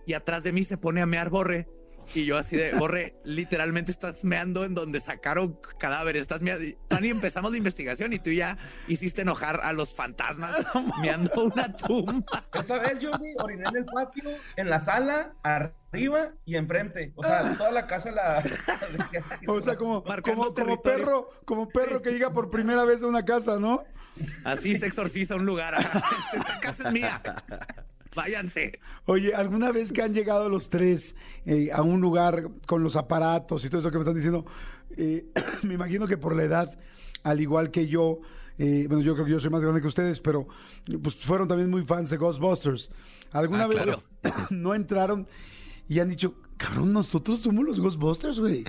y 0.07 0.15
atrás 0.15 0.43
de 0.45 0.53
mí 0.53 0.65
se 0.65 0.79
pone 0.79 1.03
a 1.03 1.07
mear 1.07 1.29
Borre. 1.29 1.69
Y 2.15 2.27
yo 2.27 2.37
así 2.37 2.57
de, 2.57 2.73
Borre, 2.75 3.15
literalmente 3.25 3.91
estás 3.91 4.23
meando 4.23 4.65
en 4.65 4.75
donde 4.75 5.01
sacaron 5.01 5.59
cadáveres, 5.79 6.23
estás 6.23 6.43
meando. 6.43 6.65
Y 6.65 6.77
Tani, 6.89 7.09
empezamos 7.09 7.51
la 7.51 7.57
investigación 7.57 8.13
y 8.13 8.19
tú 8.19 8.31
ya 8.31 8.59
hiciste 8.87 9.23
enojar 9.23 9.61
a 9.63 9.73
los 9.73 9.95
fantasmas 9.95 10.53
meando 11.01 11.45
una 11.45 11.75
tumba. 11.75 12.45
Esa 12.53 12.79
vez, 12.79 12.99
Jordi, 13.03 13.35
oriné 13.39 13.65
en 13.69 13.77
el 13.77 13.85
patio, 13.87 14.31
en 14.57 14.69
la 14.69 14.81
sala, 14.81 15.33
arriba 15.43 16.33
y 16.45 16.57
enfrente. 16.57 17.13
O 17.17 17.23
sea, 17.23 17.57
toda 17.57 17.73
la 17.73 17.87
casa 17.87 18.11
la. 18.11 18.43
O 19.47 19.61
sea, 19.61 19.77
como, 19.77 20.05
como, 20.23 20.55
como 20.55 20.83
perro, 20.83 21.31
como 21.45 21.69
perro 21.69 22.03
que 22.03 22.11
llega 22.11 22.33
por 22.33 22.51
primera 22.51 22.85
vez 22.85 23.03
a 23.03 23.07
una 23.07 23.25
casa, 23.25 23.59
¿no? 23.59 23.85
Así 24.45 24.77
se 24.77 24.87
exorciza 24.87 25.37
un 25.37 25.47
lugar. 25.47 25.75
Esta 26.33 26.61
casa 26.61 26.89
es 26.89 26.93
mía. 26.93 27.23
Váyanse. 28.15 28.79
Oye, 29.07 29.35
¿alguna 29.35 29.73
vez 29.73 29.93
que 29.93 30.03
han 30.03 30.13
llegado 30.15 30.49
los 30.49 30.69
tres 30.71 31.15
eh, 31.47 31.71
a 31.73 31.83
un 31.83 32.01
lugar 32.01 32.49
con 32.67 32.83
los 32.83 32.97
aparatos 32.97 33.65
y 33.65 33.69
todo 33.71 33.81
eso 33.81 33.91
que 33.91 33.97
me 33.99 34.03
están 34.03 34.15
diciendo? 34.17 34.45
eh, 34.97 35.27
me 35.63 35.75
imagino 35.75 36.07
que 36.07 36.17
por 36.19 36.37
la 36.37 36.45
edad, 36.45 36.79
al 37.23 37.41
igual 37.41 37.71
que 37.71 37.89
yo, 37.89 38.21
eh, 38.59 38.87
bueno, 38.89 39.03
yo 39.03 39.15
creo 39.15 39.25
que 39.27 39.33
yo 39.33 39.41
soy 39.41 39.51
más 39.51 39.63
grande 39.63 39.81
que 39.81 39.87
ustedes, 39.89 40.21
pero 40.21 40.47
pues 41.03 41.17
fueron 41.17 41.49
también 41.49 41.71
muy 41.71 41.85
fans 41.85 42.11
de 42.11 42.17
Ghostbusters. 42.19 42.91
¿Alguna 43.33 43.65
Ah, 43.65 43.67
vez 43.69 43.83
claro. 43.83 44.03
no 44.51 44.75
entraron 44.75 45.27
y 45.89 45.99
han 46.01 46.09
dicho, 46.11 46.35
cabrón, 46.59 46.93
nosotros 46.93 47.41
somos 47.41 47.65
los 47.65 47.81
Ghostbusters, 47.81 48.39
güey? 48.39 48.63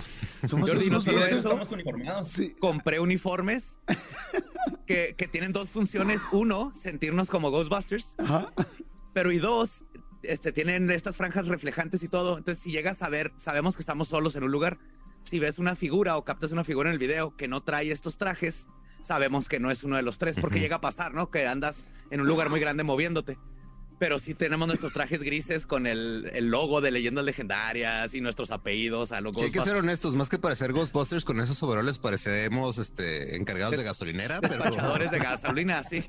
Somos 0.47 0.69
Jordi, 0.69 0.85
los 0.89 0.91
no 0.91 1.01
solo 1.01 1.17
Ghostbusters". 1.17 1.39
eso. 1.39 1.49
Estamos 1.49 1.71
uniformados. 1.71 2.29
Sí. 2.29 2.55
Compré 2.59 2.99
uniformes 3.01 3.77
que, 4.85 5.15
que 5.17 5.27
tienen 5.27 5.51
dos 5.51 5.69
funciones. 5.69 6.21
Uno, 6.31 6.71
sentirnos 6.73 7.29
como 7.29 7.51
Ghostbusters. 7.51 8.15
Ajá. 8.19 8.51
Pero 9.13 9.31
y 9.31 9.39
dos, 9.39 9.85
este, 10.23 10.51
tienen 10.51 10.89
estas 10.89 11.15
franjas 11.15 11.47
reflejantes 11.47 12.03
y 12.03 12.07
todo. 12.07 12.37
Entonces, 12.37 12.63
si 12.63 12.71
llegas 12.71 13.01
a 13.03 13.09
ver, 13.09 13.31
sabemos 13.37 13.75
que 13.75 13.81
estamos 13.81 14.07
solos 14.07 14.35
en 14.35 14.43
un 14.43 14.51
lugar. 14.51 14.79
Si 15.23 15.39
ves 15.39 15.59
una 15.59 15.75
figura 15.75 16.17
o 16.17 16.25
captas 16.25 16.51
una 16.51 16.63
figura 16.63 16.89
en 16.89 16.93
el 16.93 16.99
video 16.99 17.35
que 17.37 17.47
no 17.47 17.61
trae 17.61 17.91
estos 17.91 18.17
trajes, 18.17 18.67
sabemos 19.01 19.47
que 19.47 19.59
no 19.59 19.71
es 19.71 19.83
uno 19.83 19.95
de 19.95 20.01
los 20.01 20.17
tres, 20.17 20.35
porque 20.39 20.59
llega 20.59 20.77
a 20.77 20.81
pasar, 20.81 21.13
¿no? 21.13 21.29
Que 21.29 21.47
andas 21.47 21.87
en 22.09 22.21
un 22.21 22.27
lugar 22.27 22.49
muy 22.49 22.59
grande 22.59 22.83
moviéndote. 22.83 23.37
Pero 23.99 24.19
sí 24.19 24.33
tenemos 24.33 24.67
nuestros 24.67 24.91
trajes 24.91 25.21
grises 25.21 25.65
con 25.65 25.87
el, 25.87 26.29
el 26.33 26.47
logo 26.47 26.81
de 26.81 26.91
leyendas 26.91 27.23
legendarias 27.23 28.13
y 28.13 28.21
nuestros 28.21 28.51
apellidos 28.51 29.11
a 29.11 29.21
los 29.21 29.35
Sí, 29.35 29.43
hay 29.43 29.51
que 29.51 29.61
ser 29.61 29.75
honestos, 29.75 30.15
más 30.15 30.29
que 30.29 30.39
parecer 30.39 30.73
Ghostbusters 30.73 31.25
con 31.25 31.39
esos 31.39 31.61
overoles 31.63 31.99
parecemos 31.99 32.77
este, 32.77 33.35
encargados 33.35 33.77
de 33.77 33.83
gasolinera, 33.83 34.41
pero 34.41 34.63
Despachadores 34.63 35.11
de 35.11 35.19
gasolina, 35.19 35.83
sí. 35.83 36.03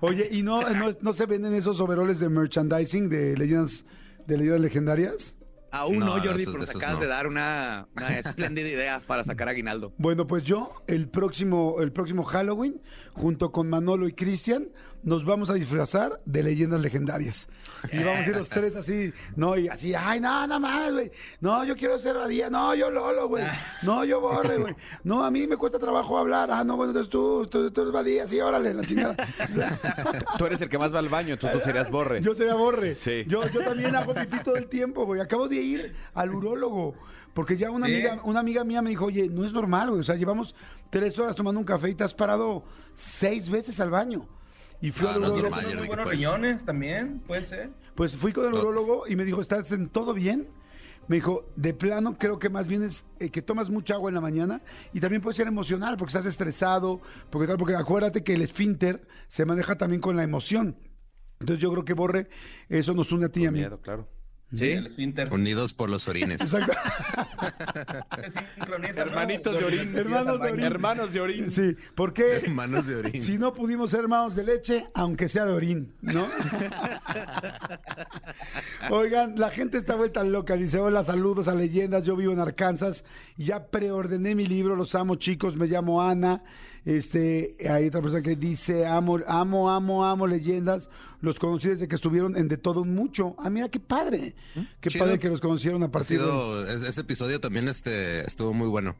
Oye, 0.00 0.28
¿y 0.30 0.42
no, 0.42 0.68
no, 0.70 0.90
no 1.00 1.12
se 1.12 1.26
venden 1.26 1.54
esos 1.54 1.80
overoles 1.80 2.20
de 2.20 2.28
merchandising 2.28 3.08
de 3.08 3.36
leyendas, 3.36 3.84
de 4.26 4.36
leyendas 4.36 4.60
legendarias? 4.60 5.37
Aún 5.70 5.98
No, 5.98 6.06
no, 6.06 6.12
Jordi, 6.22 6.42
esos- 6.42 6.46
pero 6.54 6.58
nos 6.60 6.70
esos 6.70 6.76
acabas 6.82 6.96
no. 6.96 7.02
de 7.02 7.06
dar 7.08 7.26
una, 7.26 7.88
una 7.96 8.18
espléndida 8.18 8.68
idea 8.68 9.00
para 9.06 9.24
sacar 9.24 9.48
aguinaldo. 9.48 9.92
Bueno, 9.98 10.26
pues 10.26 10.42
yo 10.44 10.72
el 10.86 11.08
próximo, 11.08 11.76
el 11.80 11.92
próximo 11.92 12.24
Halloween, 12.24 12.80
junto 13.12 13.52
con 13.52 13.68
Manolo 13.68 14.08
y 14.08 14.12
Cristian, 14.12 14.68
nos 15.04 15.24
vamos 15.24 15.48
a 15.48 15.54
disfrazar 15.54 16.20
de 16.24 16.42
leyendas 16.42 16.80
legendarias. 16.80 17.48
Y 17.92 17.98
vamos 18.02 18.26
a 18.26 18.30
ir 18.30 18.36
los 18.36 18.48
tres 18.48 18.74
así, 18.74 19.12
no, 19.36 19.56
y 19.56 19.68
así, 19.68 19.94
ay, 19.94 20.18
no, 20.20 20.44
no 20.48 20.58
mames, 20.58 20.92
güey. 20.92 21.10
No, 21.40 21.64
yo 21.64 21.76
quiero 21.76 21.96
ser 21.98 22.16
Badía, 22.16 22.50
no, 22.50 22.74
yo 22.74 22.90
Lolo, 22.90 23.28
güey. 23.28 23.44
No, 23.82 24.04
yo 24.04 24.20
Borre, 24.20 24.58
güey. 24.58 24.74
No, 25.04 25.24
a 25.24 25.30
mí 25.30 25.46
me 25.46 25.56
cuesta 25.56 25.78
trabajo 25.78 26.18
hablar. 26.18 26.50
Ah, 26.50 26.64
no, 26.64 26.76
bueno, 26.76 26.90
entonces 26.90 27.10
tú, 27.10 27.46
tú, 27.48 27.70
tú 27.70 27.82
eres 27.82 27.92
Badía, 27.92 28.26
sí, 28.26 28.40
órale, 28.40 28.74
la 28.74 28.84
chingada. 28.84 29.14
Tú 30.38 30.46
eres 30.46 30.60
el 30.60 30.68
que 30.68 30.78
más 30.78 30.94
va 30.94 30.98
al 30.98 31.08
baño, 31.08 31.34
entonces 31.34 31.58
tú 31.58 31.64
serías 31.64 31.90
borre. 31.90 32.20
Yo 32.22 32.34
sería 32.34 32.54
Borre. 32.54 32.94
Sí. 32.96 33.24
Yo, 33.26 33.46
yo 33.48 33.60
también 33.60 33.94
hago 33.94 34.14
pipí 34.14 34.38
todo 34.42 34.56
el 34.56 34.66
tiempo, 34.68 35.04
güey. 35.06 35.20
Acabo 35.20 35.48
de 35.48 35.57
ir 35.60 35.94
al 36.14 36.34
urólogo. 36.34 36.94
Porque 37.34 37.56
ya 37.56 37.70
una 37.70 37.86
¿Sí? 37.86 37.92
amiga, 37.94 38.20
una 38.24 38.40
amiga 38.40 38.64
mía 38.64 38.82
me 38.82 38.90
dijo, 38.90 39.04
oye, 39.06 39.28
no 39.28 39.44
es 39.44 39.52
normal, 39.52 39.90
güey. 39.90 40.00
O 40.00 40.04
sea, 40.04 40.16
llevamos 40.16 40.54
tres 40.90 41.18
horas 41.18 41.36
tomando 41.36 41.60
un 41.60 41.66
café 41.66 41.90
y 41.90 41.94
te 41.94 42.04
has 42.04 42.14
parado 42.14 42.64
seis 42.94 43.48
veces 43.48 43.78
al 43.80 43.90
baño. 43.90 44.26
Y 44.80 44.90
fui 44.90 45.06
No, 45.06 45.14
al 45.14 45.20
no 45.20 45.34
urólogo. 45.34 46.04
riñones 46.04 46.64
también, 46.64 47.20
puede 47.26 47.44
ser. 47.44 47.70
Pues 47.94 48.16
fui 48.16 48.32
con 48.32 48.46
el 48.46 48.54
urólogo 48.54 49.06
y 49.08 49.16
me 49.16 49.24
dijo, 49.24 49.40
¿estás 49.40 49.70
en 49.72 49.88
todo 49.88 50.14
bien? 50.14 50.48
Me 51.08 51.16
dijo, 51.16 51.46
de 51.56 51.72
plano, 51.74 52.16
creo 52.18 52.38
que 52.38 52.48
más 52.50 52.66
bien 52.66 52.82
es 52.82 53.06
eh, 53.18 53.30
que 53.30 53.40
tomas 53.40 53.70
mucha 53.70 53.94
agua 53.94 54.10
en 54.10 54.14
la 54.14 54.20
mañana 54.20 54.60
y 54.92 55.00
también 55.00 55.22
puede 55.22 55.34
ser 55.36 55.46
emocional 55.46 55.96
porque 55.96 56.10
estás 56.10 56.26
estresado, 56.26 57.00
porque 57.30 57.46
tal, 57.46 57.56
porque 57.56 57.74
acuérdate 57.76 58.22
que 58.22 58.34
el 58.34 58.42
esfínter 58.42 59.06
se 59.26 59.44
maneja 59.46 59.76
también 59.78 60.00
con 60.02 60.16
la 60.16 60.22
emoción. 60.22 60.76
Entonces 61.40 61.62
yo 61.62 61.70
creo 61.72 61.84
que 61.84 61.94
Borre, 61.94 62.28
eso 62.68 62.92
nos 62.94 63.10
une 63.10 63.26
a 63.26 63.28
ti 63.30 63.42
y 63.44 63.46
a 63.46 63.50
mí. 63.50 63.60
Miedo, 63.60 63.80
claro. 63.80 64.06
Sí. 64.56 64.70
El 64.70 64.86
esfínter. 64.86 65.32
unidos 65.32 65.74
por 65.74 65.90
los 65.90 66.08
orines. 66.08 66.40
Exacto. 66.40 66.72
Hermanitos 68.96 69.58
de 69.58 69.64
orín. 69.64 69.96
Hermanos 69.96 70.40
de 70.40 70.50
orín. 70.50 70.64
Hermanos 70.64 71.12
de 71.12 71.20
orín. 71.20 71.50
Sí, 71.50 71.76
porque 71.94 72.48
Manos 72.48 72.86
de 72.86 72.96
orín. 72.96 73.20
si 73.20 73.36
no 73.36 73.52
pudimos 73.52 73.90
ser 73.90 74.00
hermanos 74.00 74.34
de 74.34 74.44
leche, 74.44 74.86
aunque 74.94 75.28
sea 75.28 75.44
de 75.44 75.52
orín, 75.52 75.92
¿no? 76.00 76.26
Oigan, 78.90 79.34
la 79.36 79.50
gente 79.50 79.76
está 79.76 79.96
vuelta 79.96 80.24
loca. 80.24 80.54
Dice, 80.54 80.78
hola, 80.78 81.04
saludos 81.04 81.46
a 81.48 81.54
leyendas. 81.54 82.04
Yo 82.04 82.16
vivo 82.16 82.32
en 82.32 82.40
Arkansas. 82.40 83.04
Ya 83.36 83.66
preordené 83.66 84.34
mi 84.34 84.46
libro, 84.46 84.76
los 84.76 84.94
amo 84.94 85.16
chicos, 85.16 85.56
me 85.56 85.66
llamo 85.66 86.02
Ana. 86.02 86.42
Este, 86.88 87.54
hay 87.68 87.88
otra 87.88 88.00
persona 88.00 88.22
que 88.22 88.34
dice, 88.34 88.86
amo, 88.86 89.18
amo, 89.26 89.68
amo, 89.70 90.06
amo 90.06 90.26
leyendas. 90.26 90.88
Los 91.20 91.38
conocí 91.38 91.68
desde 91.68 91.86
que 91.86 91.96
estuvieron 91.96 92.34
en 92.34 92.48
De 92.48 92.56
Todo 92.56 92.80
Un 92.80 92.94
Mucho. 92.94 93.34
Ah, 93.38 93.50
mira, 93.50 93.68
qué 93.68 93.78
padre. 93.78 94.34
Qué 94.80 94.88
Chido. 94.88 95.04
padre 95.04 95.18
que 95.18 95.28
los 95.28 95.40
conocieron 95.42 95.82
a 95.82 95.90
partir 95.90 96.18
de... 96.18 96.24
sido, 96.24 96.66
es- 96.66 96.82
ese 96.82 97.02
episodio 97.02 97.40
también 97.40 97.68
este, 97.68 98.20
estuvo 98.26 98.54
muy 98.54 98.68
bueno. 98.68 98.96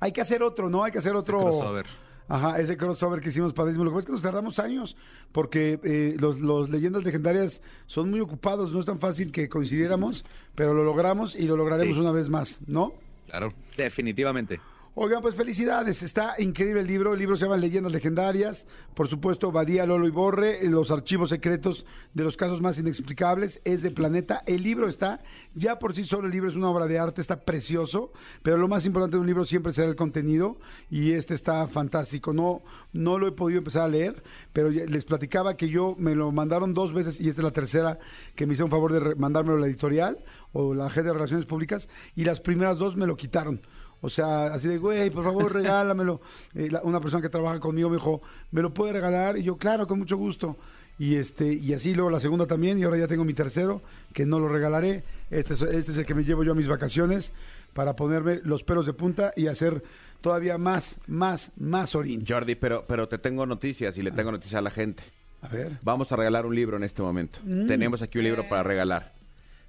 Hay 0.00 0.10
que 0.10 0.20
hacer 0.20 0.42
otro, 0.42 0.68
¿no? 0.68 0.82
Hay 0.82 0.90
que 0.90 0.98
hacer 0.98 1.14
otro... 1.14 1.38
crossover. 1.38 1.86
Ajá, 2.26 2.58
ese 2.60 2.76
crossover 2.76 3.20
que 3.20 3.28
hicimos 3.28 3.52
padrísimo. 3.52 3.84
Lo 3.84 3.90
que 3.90 3.94
pasa 3.94 4.00
es 4.00 4.06
que 4.06 4.12
nos 4.12 4.22
tardamos 4.22 4.58
años 4.58 4.96
porque 5.30 5.78
eh, 5.84 6.16
los, 6.18 6.40
los 6.40 6.68
leyendas 6.68 7.04
legendarias 7.04 7.62
son 7.86 8.10
muy 8.10 8.18
ocupados, 8.18 8.72
no 8.72 8.80
es 8.80 8.86
tan 8.86 8.98
fácil 8.98 9.30
que 9.30 9.48
coincidiéramos, 9.48 10.24
pero 10.56 10.74
lo 10.74 10.82
logramos 10.82 11.36
y 11.36 11.46
lo 11.46 11.56
lograremos 11.56 11.94
Sí. 11.96 12.00
una 12.00 12.10
vez 12.10 12.28
más, 12.28 12.58
¿no? 12.66 12.92
Claro. 13.28 13.52
Definitivamente. 13.76 14.60
Oigan, 14.94 15.22
pues 15.22 15.36
felicidades, 15.36 16.02
está 16.02 16.34
increíble 16.38 16.80
el 16.80 16.88
libro, 16.88 17.12
el 17.12 17.20
libro 17.20 17.36
se 17.36 17.44
llama 17.44 17.56
Leyendas 17.56 17.92
Legendarias, 17.92 18.66
por 18.92 19.06
supuesto 19.06 19.52
Badía, 19.52 19.86
Lolo 19.86 20.08
y 20.08 20.10
Borre, 20.10 20.58
los 20.68 20.90
archivos 20.90 21.30
secretos 21.30 21.86
de 22.12 22.24
los 22.24 22.36
casos 22.36 22.60
más 22.60 22.76
inexplicables, 22.76 23.60
es 23.64 23.82
de 23.82 23.92
Planeta, 23.92 24.42
el 24.48 24.64
libro 24.64 24.88
está, 24.88 25.22
ya 25.54 25.78
por 25.78 25.94
sí 25.94 26.02
solo 26.02 26.26
el 26.26 26.32
libro 26.32 26.50
es 26.50 26.56
una 26.56 26.70
obra 26.70 26.88
de 26.88 26.98
arte, 26.98 27.20
está 27.20 27.38
precioso, 27.38 28.10
pero 28.42 28.56
lo 28.56 28.66
más 28.66 28.84
importante 28.84 29.16
de 29.16 29.20
un 29.20 29.28
libro 29.28 29.44
siempre 29.44 29.72
será 29.72 29.86
el 29.86 29.94
contenido 29.94 30.58
y 30.90 31.12
este 31.12 31.34
está 31.34 31.68
fantástico, 31.68 32.32
no, 32.32 32.60
no 32.92 33.16
lo 33.16 33.28
he 33.28 33.32
podido 33.32 33.58
empezar 33.58 33.84
a 33.84 33.88
leer, 33.88 34.24
pero 34.52 34.70
les 34.70 35.04
platicaba 35.04 35.56
que 35.56 35.68
yo 35.68 35.94
me 35.98 36.16
lo 36.16 36.32
mandaron 36.32 36.74
dos 36.74 36.92
veces 36.92 37.20
y 37.20 37.28
esta 37.28 37.42
es 37.42 37.44
la 37.44 37.52
tercera 37.52 38.00
que 38.34 38.44
me 38.44 38.54
hicieron 38.54 38.72
favor 38.72 38.92
de 38.92 39.14
mandármelo 39.14 39.58
a 39.58 39.60
la 39.60 39.68
editorial 39.68 40.18
o 40.52 40.74
la 40.74 40.90
gente 40.90 41.10
de 41.10 41.14
Relaciones 41.14 41.46
Públicas 41.46 41.88
y 42.16 42.24
las 42.24 42.40
primeras 42.40 42.76
dos 42.78 42.96
me 42.96 43.06
lo 43.06 43.16
quitaron. 43.16 43.62
O 44.02 44.08
sea, 44.08 44.46
así 44.46 44.66
de, 44.68 44.78
güey, 44.78 45.10
por 45.10 45.24
favor, 45.24 45.52
regálamelo. 45.52 46.20
Eh, 46.54 46.68
la- 46.70 46.82
una 46.82 47.00
persona 47.00 47.22
que 47.22 47.28
trabaja 47.28 47.60
conmigo 47.60 47.90
me 47.90 47.96
dijo, 47.96 48.22
¿me 48.50 48.62
lo 48.62 48.72
puede 48.72 48.92
regalar? 48.94 49.36
Y 49.38 49.42
yo, 49.42 49.56
claro, 49.56 49.86
con 49.86 49.98
mucho 49.98 50.16
gusto. 50.16 50.56
Y 50.98 51.16
este 51.16 51.52
y 51.54 51.72
así 51.72 51.94
luego 51.94 52.10
la 52.10 52.20
segunda 52.20 52.46
también, 52.46 52.78
y 52.78 52.82
ahora 52.82 52.98
ya 52.98 53.06
tengo 53.08 53.24
mi 53.24 53.32
tercero, 53.32 53.80
que 54.12 54.26
no 54.26 54.38
lo 54.38 54.48
regalaré. 54.48 55.02
Este 55.30 55.54
es, 55.54 55.62
este 55.62 55.92
es 55.92 55.96
el 55.98 56.04
que 56.04 56.14
me 56.14 56.24
llevo 56.24 56.44
yo 56.44 56.52
a 56.52 56.54
mis 56.54 56.68
vacaciones 56.68 57.32
para 57.72 57.96
ponerme 57.96 58.40
los 58.44 58.64
pelos 58.64 58.84
de 58.84 58.92
punta 58.92 59.32
y 59.36 59.46
hacer 59.46 59.82
todavía 60.20 60.58
más, 60.58 61.00
más, 61.06 61.52
más 61.56 61.94
orín. 61.94 62.24
Jordi, 62.28 62.54
pero, 62.54 62.84
pero 62.86 63.08
te 63.08 63.16
tengo 63.16 63.46
noticias 63.46 63.96
y 63.96 64.02
le 64.02 64.10
tengo 64.10 64.30
noticias 64.30 64.58
a 64.58 64.62
la 64.62 64.70
gente. 64.70 65.02
A 65.40 65.48
ver. 65.48 65.78
Vamos 65.82 66.12
a 66.12 66.16
regalar 66.16 66.44
un 66.44 66.54
libro 66.54 66.76
en 66.76 66.82
este 66.82 67.00
momento. 67.00 67.38
Tenemos 67.66 68.02
aquí 68.02 68.18
un 68.18 68.24
libro 68.24 68.46
para 68.46 68.62
regalar. 68.62 69.14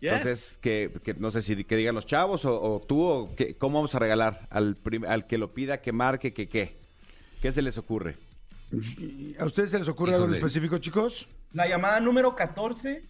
Entonces, 0.02 0.58
que, 0.62 0.92
que 1.04 1.14
no 1.14 1.30
sé 1.32 1.42
si 1.44 1.64
que 1.64 1.76
digan 1.76 1.94
los 1.96 2.06
chavos 2.08 2.44
o, 2.46 2.60
o 2.60 2.80
tú, 2.82 3.02
o 3.04 3.36
que, 3.36 3.56
¿cómo 3.56 3.78
vamos 3.80 3.94
a 3.96 4.00
regalar? 4.00 4.48
Al, 4.50 4.76
prim- 4.76 5.06
al 5.06 5.28
que 5.28 5.38
lo 5.38 5.54
pida, 5.54 5.82
que 5.82 5.92
marque, 5.92 6.34
que 6.34 6.50
qué. 6.50 6.76
¿Qué 7.42 7.52
se 7.52 7.62
les 7.62 7.78
ocurre? 7.78 8.18
¿A 9.40 9.46
ustedes 9.46 9.72
se 9.72 9.80
les 9.80 9.88
ocurre 9.88 10.14
algo 10.14 10.28
en 10.28 10.36
específico, 10.36 10.78
chicos? 10.78 11.28
La 11.54 11.68
llamada 11.68 12.00
número 12.00 12.36
14, 12.36 13.04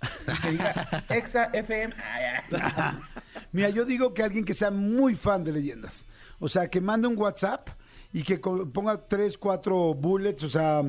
que 0.43 0.51
diga 0.51 1.03
Exa 1.09 1.45
FM. 1.53 1.93
Mira, 3.51 3.69
yo 3.69 3.85
digo 3.85 4.13
que 4.13 4.23
alguien 4.23 4.45
que 4.45 4.53
sea 4.53 4.71
muy 4.71 5.15
fan 5.15 5.43
de 5.43 5.51
leyendas. 5.51 6.05
O 6.39 6.49
sea, 6.49 6.69
que 6.69 6.81
mande 6.81 7.07
un 7.07 7.17
WhatsApp 7.17 7.69
y 8.13 8.23
que 8.23 8.41
co- 8.41 8.67
ponga 8.71 9.07
tres, 9.07 9.37
cuatro 9.37 9.93
bullets, 9.93 10.43
o 10.43 10.49
sea, 10.49 10.81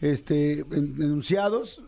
este, 0.00 0.60
en- 0.60 0.96
enunciados, 1.00 1.80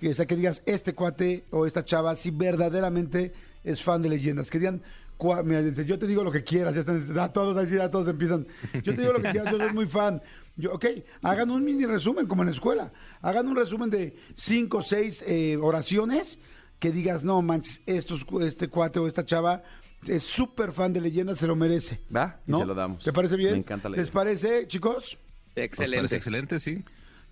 que, 0.00 0.08
o 0.08 0.14
sea, 0.14 0.26
que 0.26 0.36
digas, 0.36 0.62
este 0.66 0.94
cuate 0.94 1.44
o 1.50 1.66
esta 1.66 1.84
chava 1.84 2.16
si 2.16 2.30
verdaderamente 2.30 3.32
es 3.64 3.82
fan 3.82 4.02
de 4.02 4.08
leyendas. 4.08 4.50
Que 4.50 4.58
digan, 4.58 4.82
cua- 5.18 5.44
mira, 5.44 5.62
dice, 5.62 5.84
yo 5.84 5.98
te 5.98 6.06
digo 6.06 6.24
lo 6.24 6.32
que 6.32 6.42
quieras, 6.42 6.74
ya 6.74 6.80
están, 6.80 7.18
a 7.18 7.32
todos, 7.32 7.56
así, 7.56 7.78
a 7.78 7.90
todos 7.90 8.08
empiezan, 8.08 8.46
yo 8.82 8.94
te 8.94 9.00
digo 9.02 9.12
lo 9.12 9.20
que 9.22 9.30
quieras, 9.30 9.52
yo 9.52 9.58
soy 9.60 9.74
muy 9.74 9.86
fan. 9.86 10.22
Yo, 10.56 10.72
ok, 10.74 10.84
hagan 11.22 11.50
un 11.50 11.64
mini 11.64 11.86
resumen, 11.86 12.26
como 12.26 12.42
en 12.42 12.46
la 12.48 12.52
escuela. 12.54 12.92
Hagan 13.22 13.46
un 13.48 13.56
resumen 13.56 13.88
de 13.90 14.16
cinco 14.30 14.78
o 14.78 14.82
seis 14.82 15.22
eh, 15.26 15.56
oraciones 15.56 16.38
que 16.78 16.90
digas, 16.92 17.24
no 17.24 17.40
manches, 17.42 17.80
estos, 17.86 18.26
este 18.42 18.68
cuate 18.68 18.98
o 18.98 19.06
esta 19.06 19.24
chava 19.24 19.62
es 20.06 20.22
súper 20.24 20.72
fan 20.72 20.92
de 20.94 21.00
leyendas, 21.00 21.38
se 21.38 21.46
lo 21.46 21.54
merece. 21.56 22.00
Va, 22.14 22.40
y 22.46 22.50
¿No? 22.50 22.58
se 22.58 22.66
lo 22.66 22.74
damos. 22.74 23.04
¿Te 23.04 23.12
parece 23.12 23.36
bien? 23.36 23.52
Me 23.52 23.58
encanta 23.58 23.88
la 23.90 23.96
¿Les 23.96 24.06
idea. 24.06 24.14
parece, 24.14 24.66
chicos? 24.66 25.18
Excelente. 25.54 25.96
parece 25.98 26.16
excelente, 26.16 26.60
sí. 26.60 26.82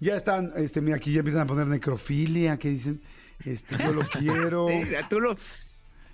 Ya 0.01 0.15
están, 0.17 0.53
este, 0.57 0.81
mira, 0.81 0.97
aquí 0.97 1.13
ya 1.13 1.21
empiezan 1.21 1.43
a 1.43 1.47
poner 1.47 1.67
necrofilia, 1.67 2.57
que 2.59 2.71
dicen, 2.71 3.01
este, 3.45 3.77
yo 3.79 3.93
lo 3.93 4.01
quiero. 4.19 4.67
Tú 5.11 5.21
lo- 5.21 5.37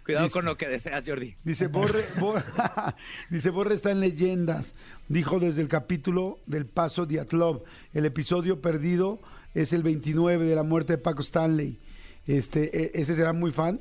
Cuidado 0.04 0.24
Dice- 0.26 0.32
con 0.34 0.44
lo 0.44 0.58
que 0.58 0.68
deseas, 0.68 1.02
Jordi. 1.06 1.34
Dice 1.44 1.66
Borre, 1.68 2.04
Borre, 2.20 2.42
dice 3.30 3.48
Borre 3.50 3.74
está 3.74 3.90
en 3.90 4.00
leyendas. 4.00 4.74
Dijo 5.08 5.40
desde 5.40 5.62
el 5.62 5.68
capítulo 5.68 6.40
del 6.46 6.66
paso 6.66 7.06
Diatlov. 7.06 7.62
El 7.94 8.04
episodio 8.04 8.60
perdido 8.60 9.20
es 9.54 9.72
el 9.72 9.82
29 9.82 10.44
de 10.44 10.54
la 10.54 10.62
muerte 10.62 10.94
de 10.94 10.98
Paco 10.98 11.22
Stanley. 11.22 11.78
Este, 12.26 12.84
e- 12.84 12.90
ese 13.00 13.16
será 13.16 13.32
muy 13.32 13.50
fan. 13.50 13.80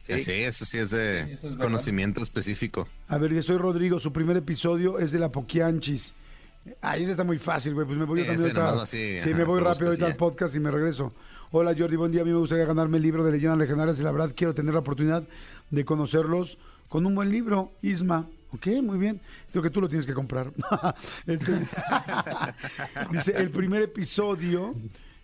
Sí. 0.00 0.18
Sí, 0.18 0.32
eso 0.32 0.64
sí 0.64 0.78
es 0.78 0.90
de 0.90 1.38
es 1.40 1.56
conocimiento 1.56 2.20
específico. 2.24 2.88
A 3.06 3.18
ver, 3.18 3.32
yo 3.32 3.42
soy 3.44 3.58
Rodrigo. 3.58 4.00
Su 4.00 4.12
primer 4.12 4.36
episodio 4.36 4.98
es 4.98 5.12
de 5.12 5.20
la 5.20 5.30
Poquianchis. 5.30 6.14
Ese 6.64 7.10
está 7.10 7.24
muy 7.24 7.38
fácil, 7.38 7.74
güey. 7.74 7.86
Pues 7.86 7.98
me 7.98 8.04
voy 8.04 8.20
yo 8.20 8.26
también 8.26 8.56
ahorita. 8.56 8.82
así, 8.82 9.18
sí, 9.20 9.30
ajá, 9.30 9.38
me 9.38 9.44
voy 9.44 9.60
rápido 9.60 9.86
ahorita 9.88 10.06
al 10.06 10.16
podcast 10.16 10.54
y 10.54 10.60
me 10.60 10.70
regreso. 10.70 11.12
Hola 11.50 11.74
Jordi, 11.76 11.96
buen 11.96 12.12
día. 12.12 12.22
A 12.22 12.24
mí 12.24 12.30
me 12.30 12.38
gustaría 12.38 12.64
ganarme 12.64 12.98
el 12.98 13.02
libro 13.02 13.24
de 13.24 13.32
leyendas 13.32 13.58
legendarias 13.58 13.98
y 13.98 14.02
la 14.02 14.12
verdad 14.12 14.32
quiero 14.36 14.54
tener 14.54 14.72
la 14.72 14.80
oportunidad 14.80 15.26
de 15.70 15.84
conocerlos 15.84 16.58
con 16.88 17.04
un 17.04 17.14
buen 17.14 17.30
libro. 17.30 17.72
Isma. 17.82 18.28
Ok, 18.52 18.66
muy 18.82 18.98
bien. 18.98 19.20
Creo 19.50 19.62
que 19.62 19.70
tú 19.70 19.80
lo 19.80 19.88
tienes 19.88 20.06
que 20.06 20.14
comprar. 20.14 20.52
Este, 21.26 21.52
dice, 23.10 23.32
el 23.36 23.50
primer 23.50 23.82
episodio, 23.82 24.74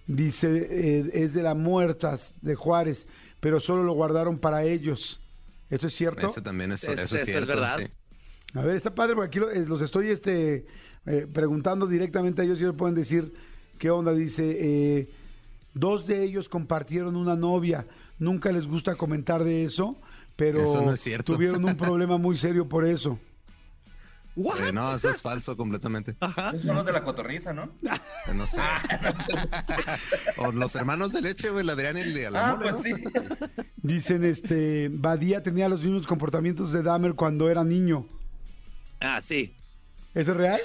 dice, 0.06 0.66
eh, 0.70 1.10
es 1.12 1.34
de 1.34 1.42
las 1.42 1.56
muertas 1.56 2.34
de 2.40 2.54
Juárez, 2.56 3.06
pero 3.40 3.60
solo 3.60 3.84
lo 3.84 3.92
guardaron 3.92 4.38
para 4.38 4.64
ellos. 4.64 5.20
¿Esto 5.70 5.86
es 5.86 5.94
cierto? 5.94 6.26
Ese 6.26 6.40
también 6.40 6.72
es, 6.72 6.82
Es- 6.84 6.90
eso 6.92 7.02
eso 7.02 7.16
es 7.16 7.22
es 7.22 7.28
cierto. 7.28 7.46
verdad. 7.48 7.78
sí. 7.78 7.86
A 8.54 8.62
ver, 8.62 8.76
está 8.76 8.94
padre 8.94 9.14
porque 9.14 9.38
aquí 9.38 9.48
eh, 9.58 9.64
los 9.68 9.82
estoy 9.82 10.08
este, 10.10 10.66
eh, 11.06 11.26
preguntando 11.32 11.86
directamente 11.86 12.42
a 12.42 12.44
ellos 12.44 12.58
ellos 12.60 12.74
pueden 12.76 12.94
decir 12.94 13.32
qué 13.78 13.90
onda. 13.90 14.12
Dice, 14.12 14.56
eh, 14.60 15.10
dos 15.74 16.06
de 16.06 16.22
ellos 16.24 16.48
compartieron 16.48 17.16
una 17.16 17.36
novia. 17.36 17.86
Nunca 18.18 18.50
les 18.52 18.66
gusta 18.66 18.96
comentar 18.96 19.44
de 19.44 19.64
eso, 19.64 19.96
pero 20.36 20.60
Eso 20.60 20.82
no 20.84 20.92
es 20.92 21.00
cierto. 21.00 21.32
tuvieron 21.32 21.64
un 21.64 21.76
problema 21.76 22.18
muy 22.18 22.36
serio 22.36 22.68
por 22.68 22.86
eso. 22.86 23.18
Eh, 24.38 24.72
no, 24.72 24.94
eso 24.94 25.10
es 25.10 25.20
falso 25.20 25.56
completamente. 25.56 26.14
Son 26.62 26.76
los 26.76 26.86
de 26.86 26.92
la 26.92 27.02
cotorriza, 27.02 27.52
¿no? 27.52 27.72
Eh, 27.82 28.34
No 28.34 28.46
sé. 28.46 28.60
o 30.36 30.52
los 30.52 30.76
hermanos 30.76 31.12
de 31.12 31.22
leche, 31.22 31.50
güey, 31.50 31.62
el 31.62 31.70
Adrián 31.70 31.96
y 31.98 32.00
el 32.02 32.32
la 32.32 32.50
Ah, 32.50 32.58
pues. 32.60 32.76
Dicen, 33.76 34.24
este, 34.24 34.90
Badía 34.92 35.42
tenía 35.42 35.68
los 35.68 35.82
mismos 35.82 36.06
comportamientos 36.06 36.72
de 36.72 36.82
Dahmer 36.84 37.14
cuando 37.14 37.50
era 37.50 37.64
niño. 37.64 38.06
Ah, 39.00 39.20
sí. 39.20 39.56
¿Eso 40.14 40.32
es 40.32 40.36
real? 40.36 40.60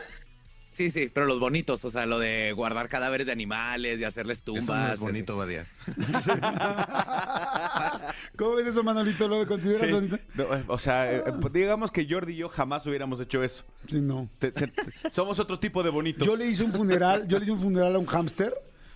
Sí, 0.73 0.89
sí, 0.91 1.09
pero 1.13 1.25
los 1.27 1.39
bonitos, 1.39 1.85
o 1.85 1.89
sea, 1.91 2.05
lo 2.05 2.19
de 2.19 2.51
guardar 2.51 2.89
cadáveres 2.89 3.27
de 3.27 3.33
animales 3.33 4.01
y 4.01 4.03
hacerles 4.03 4.43
tumbas. 4.43 4.63
Eso 4.63 4.75
no 4.75 4.87
es 4.91 4.99
bonito, 4.99 5.37
Badía. 5.37 5.65
¿Cómo 8.37 8.55
ves 8.55 8.67
eso, 8.67 8.83
Manolito? 8.83 9.27
¿Lo 9.27 9.45
consideras 9.47 9.87
Sí. 9.87 9.93
bonito? 9.93 10.17
No, 10.35 10.43
eh, 10.55 10.63
o 10.67 10.79
sea, 10.79 11.13
eh, 11.13 11.23
pues, 11.39 11.53
digamos 11.53 11.91
que 11.91 12.07
Jordi 12.09 12.33
y 12.33 12.37
yo 12.37 12.49
jamás 12.49 12.85
hubiéramos 12.87 13.19
hecho 13.19 13.43
eso. 13.43 13.63
Sí, 13.87 14.01
no. 14.01 14.29
Te- 14.39 14.51
se- 14.51 14.67
te- 14.67 15.11
somos 15.11 15.39
otro 15.39 15.59
tipo 15.59 15.83
de 15.83 15.89
bonitos. 15.89 16.25
Yo 16.25 16.35
le 16.35 16.47
hice 16.47 16.63
un 16.63 16.73
funeral, 16.73 17.27
yo 17.27 17.37
le 17.37 17.43
hice 17.43 17.51
un 17.53 17.59
funeral 17.59 17.95
a 17.95 17.99
un 17.99 18.05
hámster, 18.07 18.53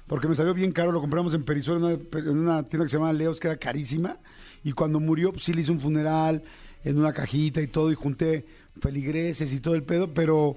porque 0.08 0.28
me 0.28 0.36
salió 0.36 0.54
bien 0.54 0.72
caro, 0.72 0.92
lo 0.92 1.02
compramos 1.02 1.34
en 1.34 1.44
Perisur, 1.44 1.78
en 1.78 1.84
una, 1.84 1.94
en 2.20 2.30
una 2.38 2.64
tienda 2.64 2.86
que 2.86 2.90
se 2.92 2.98
llama 2.98 3.14
Leos, 3.14 3.40
que 3.40 3.48
era 3.48 3.58
carísima, 3.58 4.18
y 4.64 4.72
cuando 4.72 5.00
murió, 5.00 5.32
pues 5.32 5.44
sí 5.44 5.54
le 5.54 5.62
hice 5.62 5.72
un 5.72 5.82
funeral 5.82 6.44
en 6.84 6.98
una 6.98 7.14
cajita 7.14 7.62
y 7.62 7.68
todo, 7.68 7.92
y 7.92 7.96
junté 7.96 8.46
feligreses 8.82 9.52
y 9.54 9.60
todo 9.60 9.76
el 9.76 9.84
pedo, 9.84 10.14
pero 10.14 10.56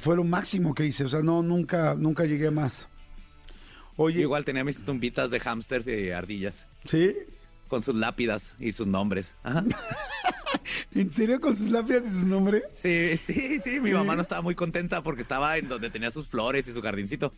fue 0.00 0.16
lo 0.16 0.24
máximo 0.24 0.74
que 0.74 0.86
hice, 0.86 1.04
o 1.04 1.08
sea, 1.08 1.20
no, 1.20 1.42
nunca, 1.42 1.94
nunca 1.94 2.24
llegué 2.24 2.50
más. 2.50 2.88
Oye, 3.96 4.20
igual 4.20 4.44
tenía 4.44 4.64
mis 4.64 4.84
tumbitas 4.84 5.30
de 5.30 5.40
hámsters 5.40 5.86
y 5.86 6.10
ardillas 6.10 6.68
¿sí? 6.84 7.16
con 7.68 7.82
sus 7.82 7.94
lápidas 7.94 8.54
y 8.58 8.72
sus 8.72 8.86
nombres. 8.86 9.34
Ajá. 9.42 9.64
¿En 10.94 11.10
serio 11.10 11.40
con 11.40 11.56
sus 11.56 11.70
lápidas 11.70 12.06
y 12.06 12.10
sus 12.10 12.26
nombres? 12.26 12.64
Sí, 12.74 13.16
sí, 13.16 13.60
sí. 13.60 13.80
Mi 13.80 13.92
mamá 13.92 14.14
no 14.14 14.22
estaba 14.22 14.42
muy 14.42 14.54
contenta 14.54 15.02
porque 15.02 15.22
estaba 15.22 15.56
en 15.56 15.68
donde 15.68 15.90
tenía 15.90 16.10
sus 16.10 16.28
flores 16.28 16.68
y 16.68 16.72
su 16.72 16.82
jardincito. 16.82 17.32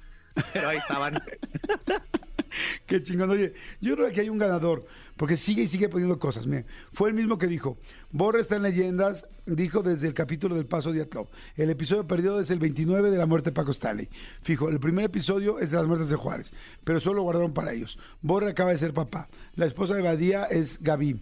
Pero 0.53 0.69
ahí 0.69 0.79
estaban. 0.79 1.23
Qué 2.87 3.03
chingón. 3.03 3.31
Oye, 3.31 3.55
yo 3.81 3.95
creo 3.95 4.07
que 4.07 4.13
aquí 4.13 4.21
hay 4.21 4.29
un 4.29 4.39
ganador, 4.39 4.87
porque 5.19 5.37
sigue 5.37 5.63
y 5.63 5.67
sigue 5.67 5.91
poniendo 5.91 6.19
cosas. 6.19 6.47
Mira, 6.47 6.65
fue 6.93 7.11
el 7.11 7.15
mismo 7.15 7.37
que 7.37 7.47
dijo, 7.47 7.77
Borre 8.11 8.41
está 8.41 8.57
en 8.57 8.63
leyendas, 8.63 9.27
dijo 9.45 9.83
desde 9.83 10.07
el 10.09 10.15
capítulo 10.15 10.55
del 10.55 10.65
Paso 10.65 10.93
Diatlov. 10.93 11.29
El 11.57 11.69
episodio 11.69 12.07
perdido 12.07 12.41
es 12.41 12.51
el 12.51 12.59
29 12.59 13.11
de 13.11 13.19
la 13.19 13.27
muerte 13.27 13.51
de 13.51 13.55
Paco 13.55 13.73
Stanley. 13.73 14.09
Fijo, 14.41 14.71
el 14.71 14.81
primer 14.81 15.05
episodio 15.05 15.59
es 15.59 15.71
de 15.71 15.77
las 15.77 15.87
muertes 15.87 16.09
de 16.09 16.17
Juárez, 16.17 16.53
pero 16.85 17.01
solo 17.01 17.17
lo 17.17 17.23
guardaron 17.25 17.53
para 17.53 17.73
ellos. 17.75 17.99
Borre 18.23 18.51
acaba 18.51 18.71
de 18.71 18.79
ser 18.79 18.95
papá. 18.95 19.29
La 19.57 19.67
esposa 19.67 19.95
de 19.95 20.03
Badía 20.03 20.45
es 20.45 20.83
Gaby. 20.83 21.21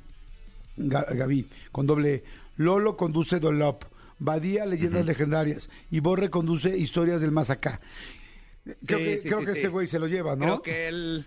Ga- 0.77 1.13
Gaby, 1.17 1.49
con 1.73 1.87
doble 1.87 2.15
E. 2.15 2.25
Lolo 2.57 2.97
conduce 2.97 3.41
Dolop. 3.41 3.85
Badía, 4.19 4.65
leyendas 4.67 5.05
legendarias. 5.07 5.69
Y 5.91 6.01
Borre 6.01 6.31
conduce 6.31 6.77
historias 6.77 7.21
del 7.21 7.33
más 7.33 7.51
acá. 7.51 7.81
Creo 8.87 8.99
Sí, 8.99 9.05
que, 9.05 9.17
sí, 9.19 9.29
creo 9.29 9.39
sí, 9.41 9.45
que 9.47 9.53
este 9.53 9.69
güey 9.69 9.87
se 9.87 9.99
lo 9.99 10.07
lleva, 10.07 10.37
¿no? 10.37 10.45
Creo 10.45 10.63
que 10.63 10.89
él, 10.89 11.27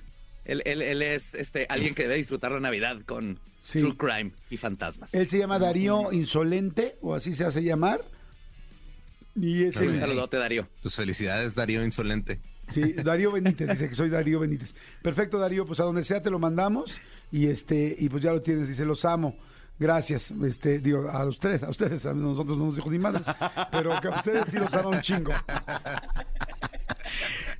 él, 0.52 0.62
él- 0.66 0.82
él 0.82 1.02
es 1.02 1.34
este, 1.36 1.66
alguien 1.70 1.96
que 1.96 2.04
debe 2.04 2.16
disfrutar 2.16 2.52
la 2.52 2.60
Navidad 2.60 2.98
con 3.06 3.40
Sí. 3.62 3.80
True 3.80 3.96
Crime 3.98 4.32
y 4.50 4.58
fantasmas. 4.58 5.14
Él 5.14 5.28
se 5.30 5.38
llama 5.38 5.60
Darío 5.60 6.12
Insolente, 6.14 6.98
o 7.02 7.14
así 7.14 7.34
se 7.34 7.44
hace 7.46 7.62
llamar. 7.62 8.02
Y 9.36 9.66
es 9.66 9.76
Un 9.78 9.90
el, 9.90 10.00
saludote, 10.00 10.38
Darío. 10.38 10.68
Pues 10.82 10.96
felicidades, 10.96 11.56
Darío 11.56 11.84
Insolente. 11.84 12.40
sí, 12.74 12.94
Darío 13.04 13.32
Benítez, 13.32 13.70
dice 13.70 13.90
que 13.90 13.96
soy 13.96 14.10
Darío 14.10 14.40
Benítez. 14.40 14.76
Perfecto, 15.02 15.38
Darío, 15.40 15.66
pues 15.66 15.80
a 15.82 15.84
donde 15.84 16.04
sea 16.04 16.22
te 16.22 16.30
lo 16.32 16.40
mandamos 16.40 17.00
y 17.32 17.48
este 17.48 17.96
y 18.00 18.10
pues 18.10 18.24
ya 18.24 18.32
lo 18.32 18.42
tienes, 18.42 18.68
dice, 18.70 18.86
los 18.86 19.04
amo. 19.06 19.38
Gracias, 19.78 20.32
este, 20.46 20.80
digo, 20.80 21.08
a 21.10 21.26
ustedes, 21.26 21.64
a 21.64 21.70
ustedes, 21.70 22.06
a 22.06 22.14
nosotros 22.14 22.58
no 22.58 22.66
nos 22.68 22.76
dijo 22.76 22.90
ni 22.92 22.98
madres, 23.00 23.26
pero 23.72 24.00
que 24.02 24.08
a 24.10 24.12
ustedes 24.12 24.48
sí 24.50 24.58
los 24.58 24.74
ama 24.74 24.90
un 24.90 25.02
chingo. 25.02 25.32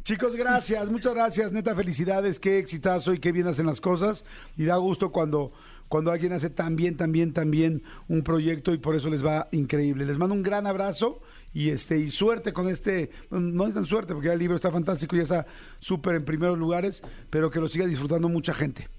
Chicos, 0.10 0.36
gracias, 0.36 0.90
muchas 0.90 1.14
gracias, 1.14 1.52
neta, 1.52 1.76
felicidades, 1.76 2.40
qué 2.40 2.58
exitazo 2.58 3.14
y 3.14 3.20
qué 3.20 3.32
bien 3.32 3.46
hacen 3.46 3.68
las 3.68 3.80
cosas. 3.80 4.26
Y 4.58 4.66
da 4.66 4.76
gusto 4.78 5.12
cuando, 5.12 5.52
cuando 5.88 6.10
alguien 6.12 6.34
hace 6.34 6.50
tan 6.50 6.76
bien, 6.76 6.98
tan 6.98 7.12
bien, 7.12 7.32
tan 7.32 7.52
bien 7.52 7.84
un 8.08 8.24
proyecto 8.24 8.74
y 8.74 8.80
por 8.80 8.96
eso 8.96 9.12
les 9.12 9.24
va 9.24 9.50
increíble. 9.52 10.08
Les 10.08 10.18
mando 10.18 10.34
un 10.34 10.42
gran 10.42 10.66
abrazo 10.66 11.22
y 11.54 11.70
este 11.70 12.00
y 12.00 12.10
suerte 12.10 12.54
con 12.54 12.70
este, 12.70 13.12
no 13.30 13.68
es 13.68 13.76
tan 13.76 13.86
suerte 13.86 14.16
porque 14.16 14.30
ya 14.30 14.34
el 14.34 14.40
libro 14.40 14.56
está 14.56 14.72
fantástico 14.72 15.16
y 15.16 15.20
está 15.20 15.46
súper 15.78 16.16
en 16.16 16.26
primeros 16.26 16.58
lugares, 16.58 17.04
pero 17.30 17.52
que 17.52 17.60
lo 17.60 17.70
siga 17.70 17.86
disfrutando 17.86 18.30
mucha 18.30 18.56
gente. 18.56 18.90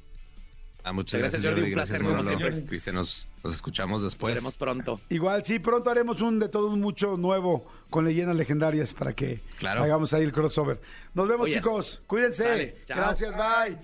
Ah, 0.82 0.92
muchas 0.92 1.20
gracias, 1.20 1.42
Gracias, 1.42 1.60
Jordi, 1.60 1.70
Gracias, 1.72 1.98
placer, 2.00 2.16
como 2.16 2.22
siempre. 2.22 2.64
Cristian, 2.66 2.96
nos, 2.96 3.28
nos 3.44 3.54
escuchamos 3.54 4.02
después. 4.02 4.34
Veremos 4.34 4.56
pronto. 4.56 5.00
Igual, 5.10 5.44
sí, 5.44 5.58
pronto 5.58 5.90
haremos 5.90 6.20
un 6.22 6.38
de 6.38 6.48
todo 6.48 6.68
un 6.68 6.80
mucho 6.80 7.16
nuevo 7.16 7.66
con 7.90 8.04
leyendas 8.04 8.36
legendarias 8.36 8.92
para 8.94 9.12
que 9.12 9.40
Claro. 9.58 9.82
hagamos 9.82 10.12
ahí 10.12 10.22
el 10.22 10.32
crossover. 10.32 10.80
Nos 11.14 11.28
vemos, 11.28 11.44
Oh, 11.44 11.46
yes. 11.48 11.56
chicos. 11.56 12.02
Cuídense. 12.06 12.44
Dale. 12.44 12.76
Gracias, 12.88 13.34
bye. 13.36 13.76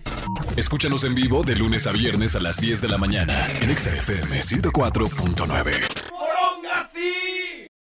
Escúchanos 0.56 1.04
en 1.04 1.14
vivo 1.14 1.42
de 1.42 1.54
lunes 1.56 1.86
a 1.86 1.92
viernes 1.92 2.34
a 2.36 2.40
las 2.40 2.56
10 2.60 2.80
de 2.80 2.88
la 2.88 2.98
mañana 2.98 3.46
en 3.60 3.70
Exa 3.70 3.94
FM 3.94 4.42
104.9. 4.42 6.25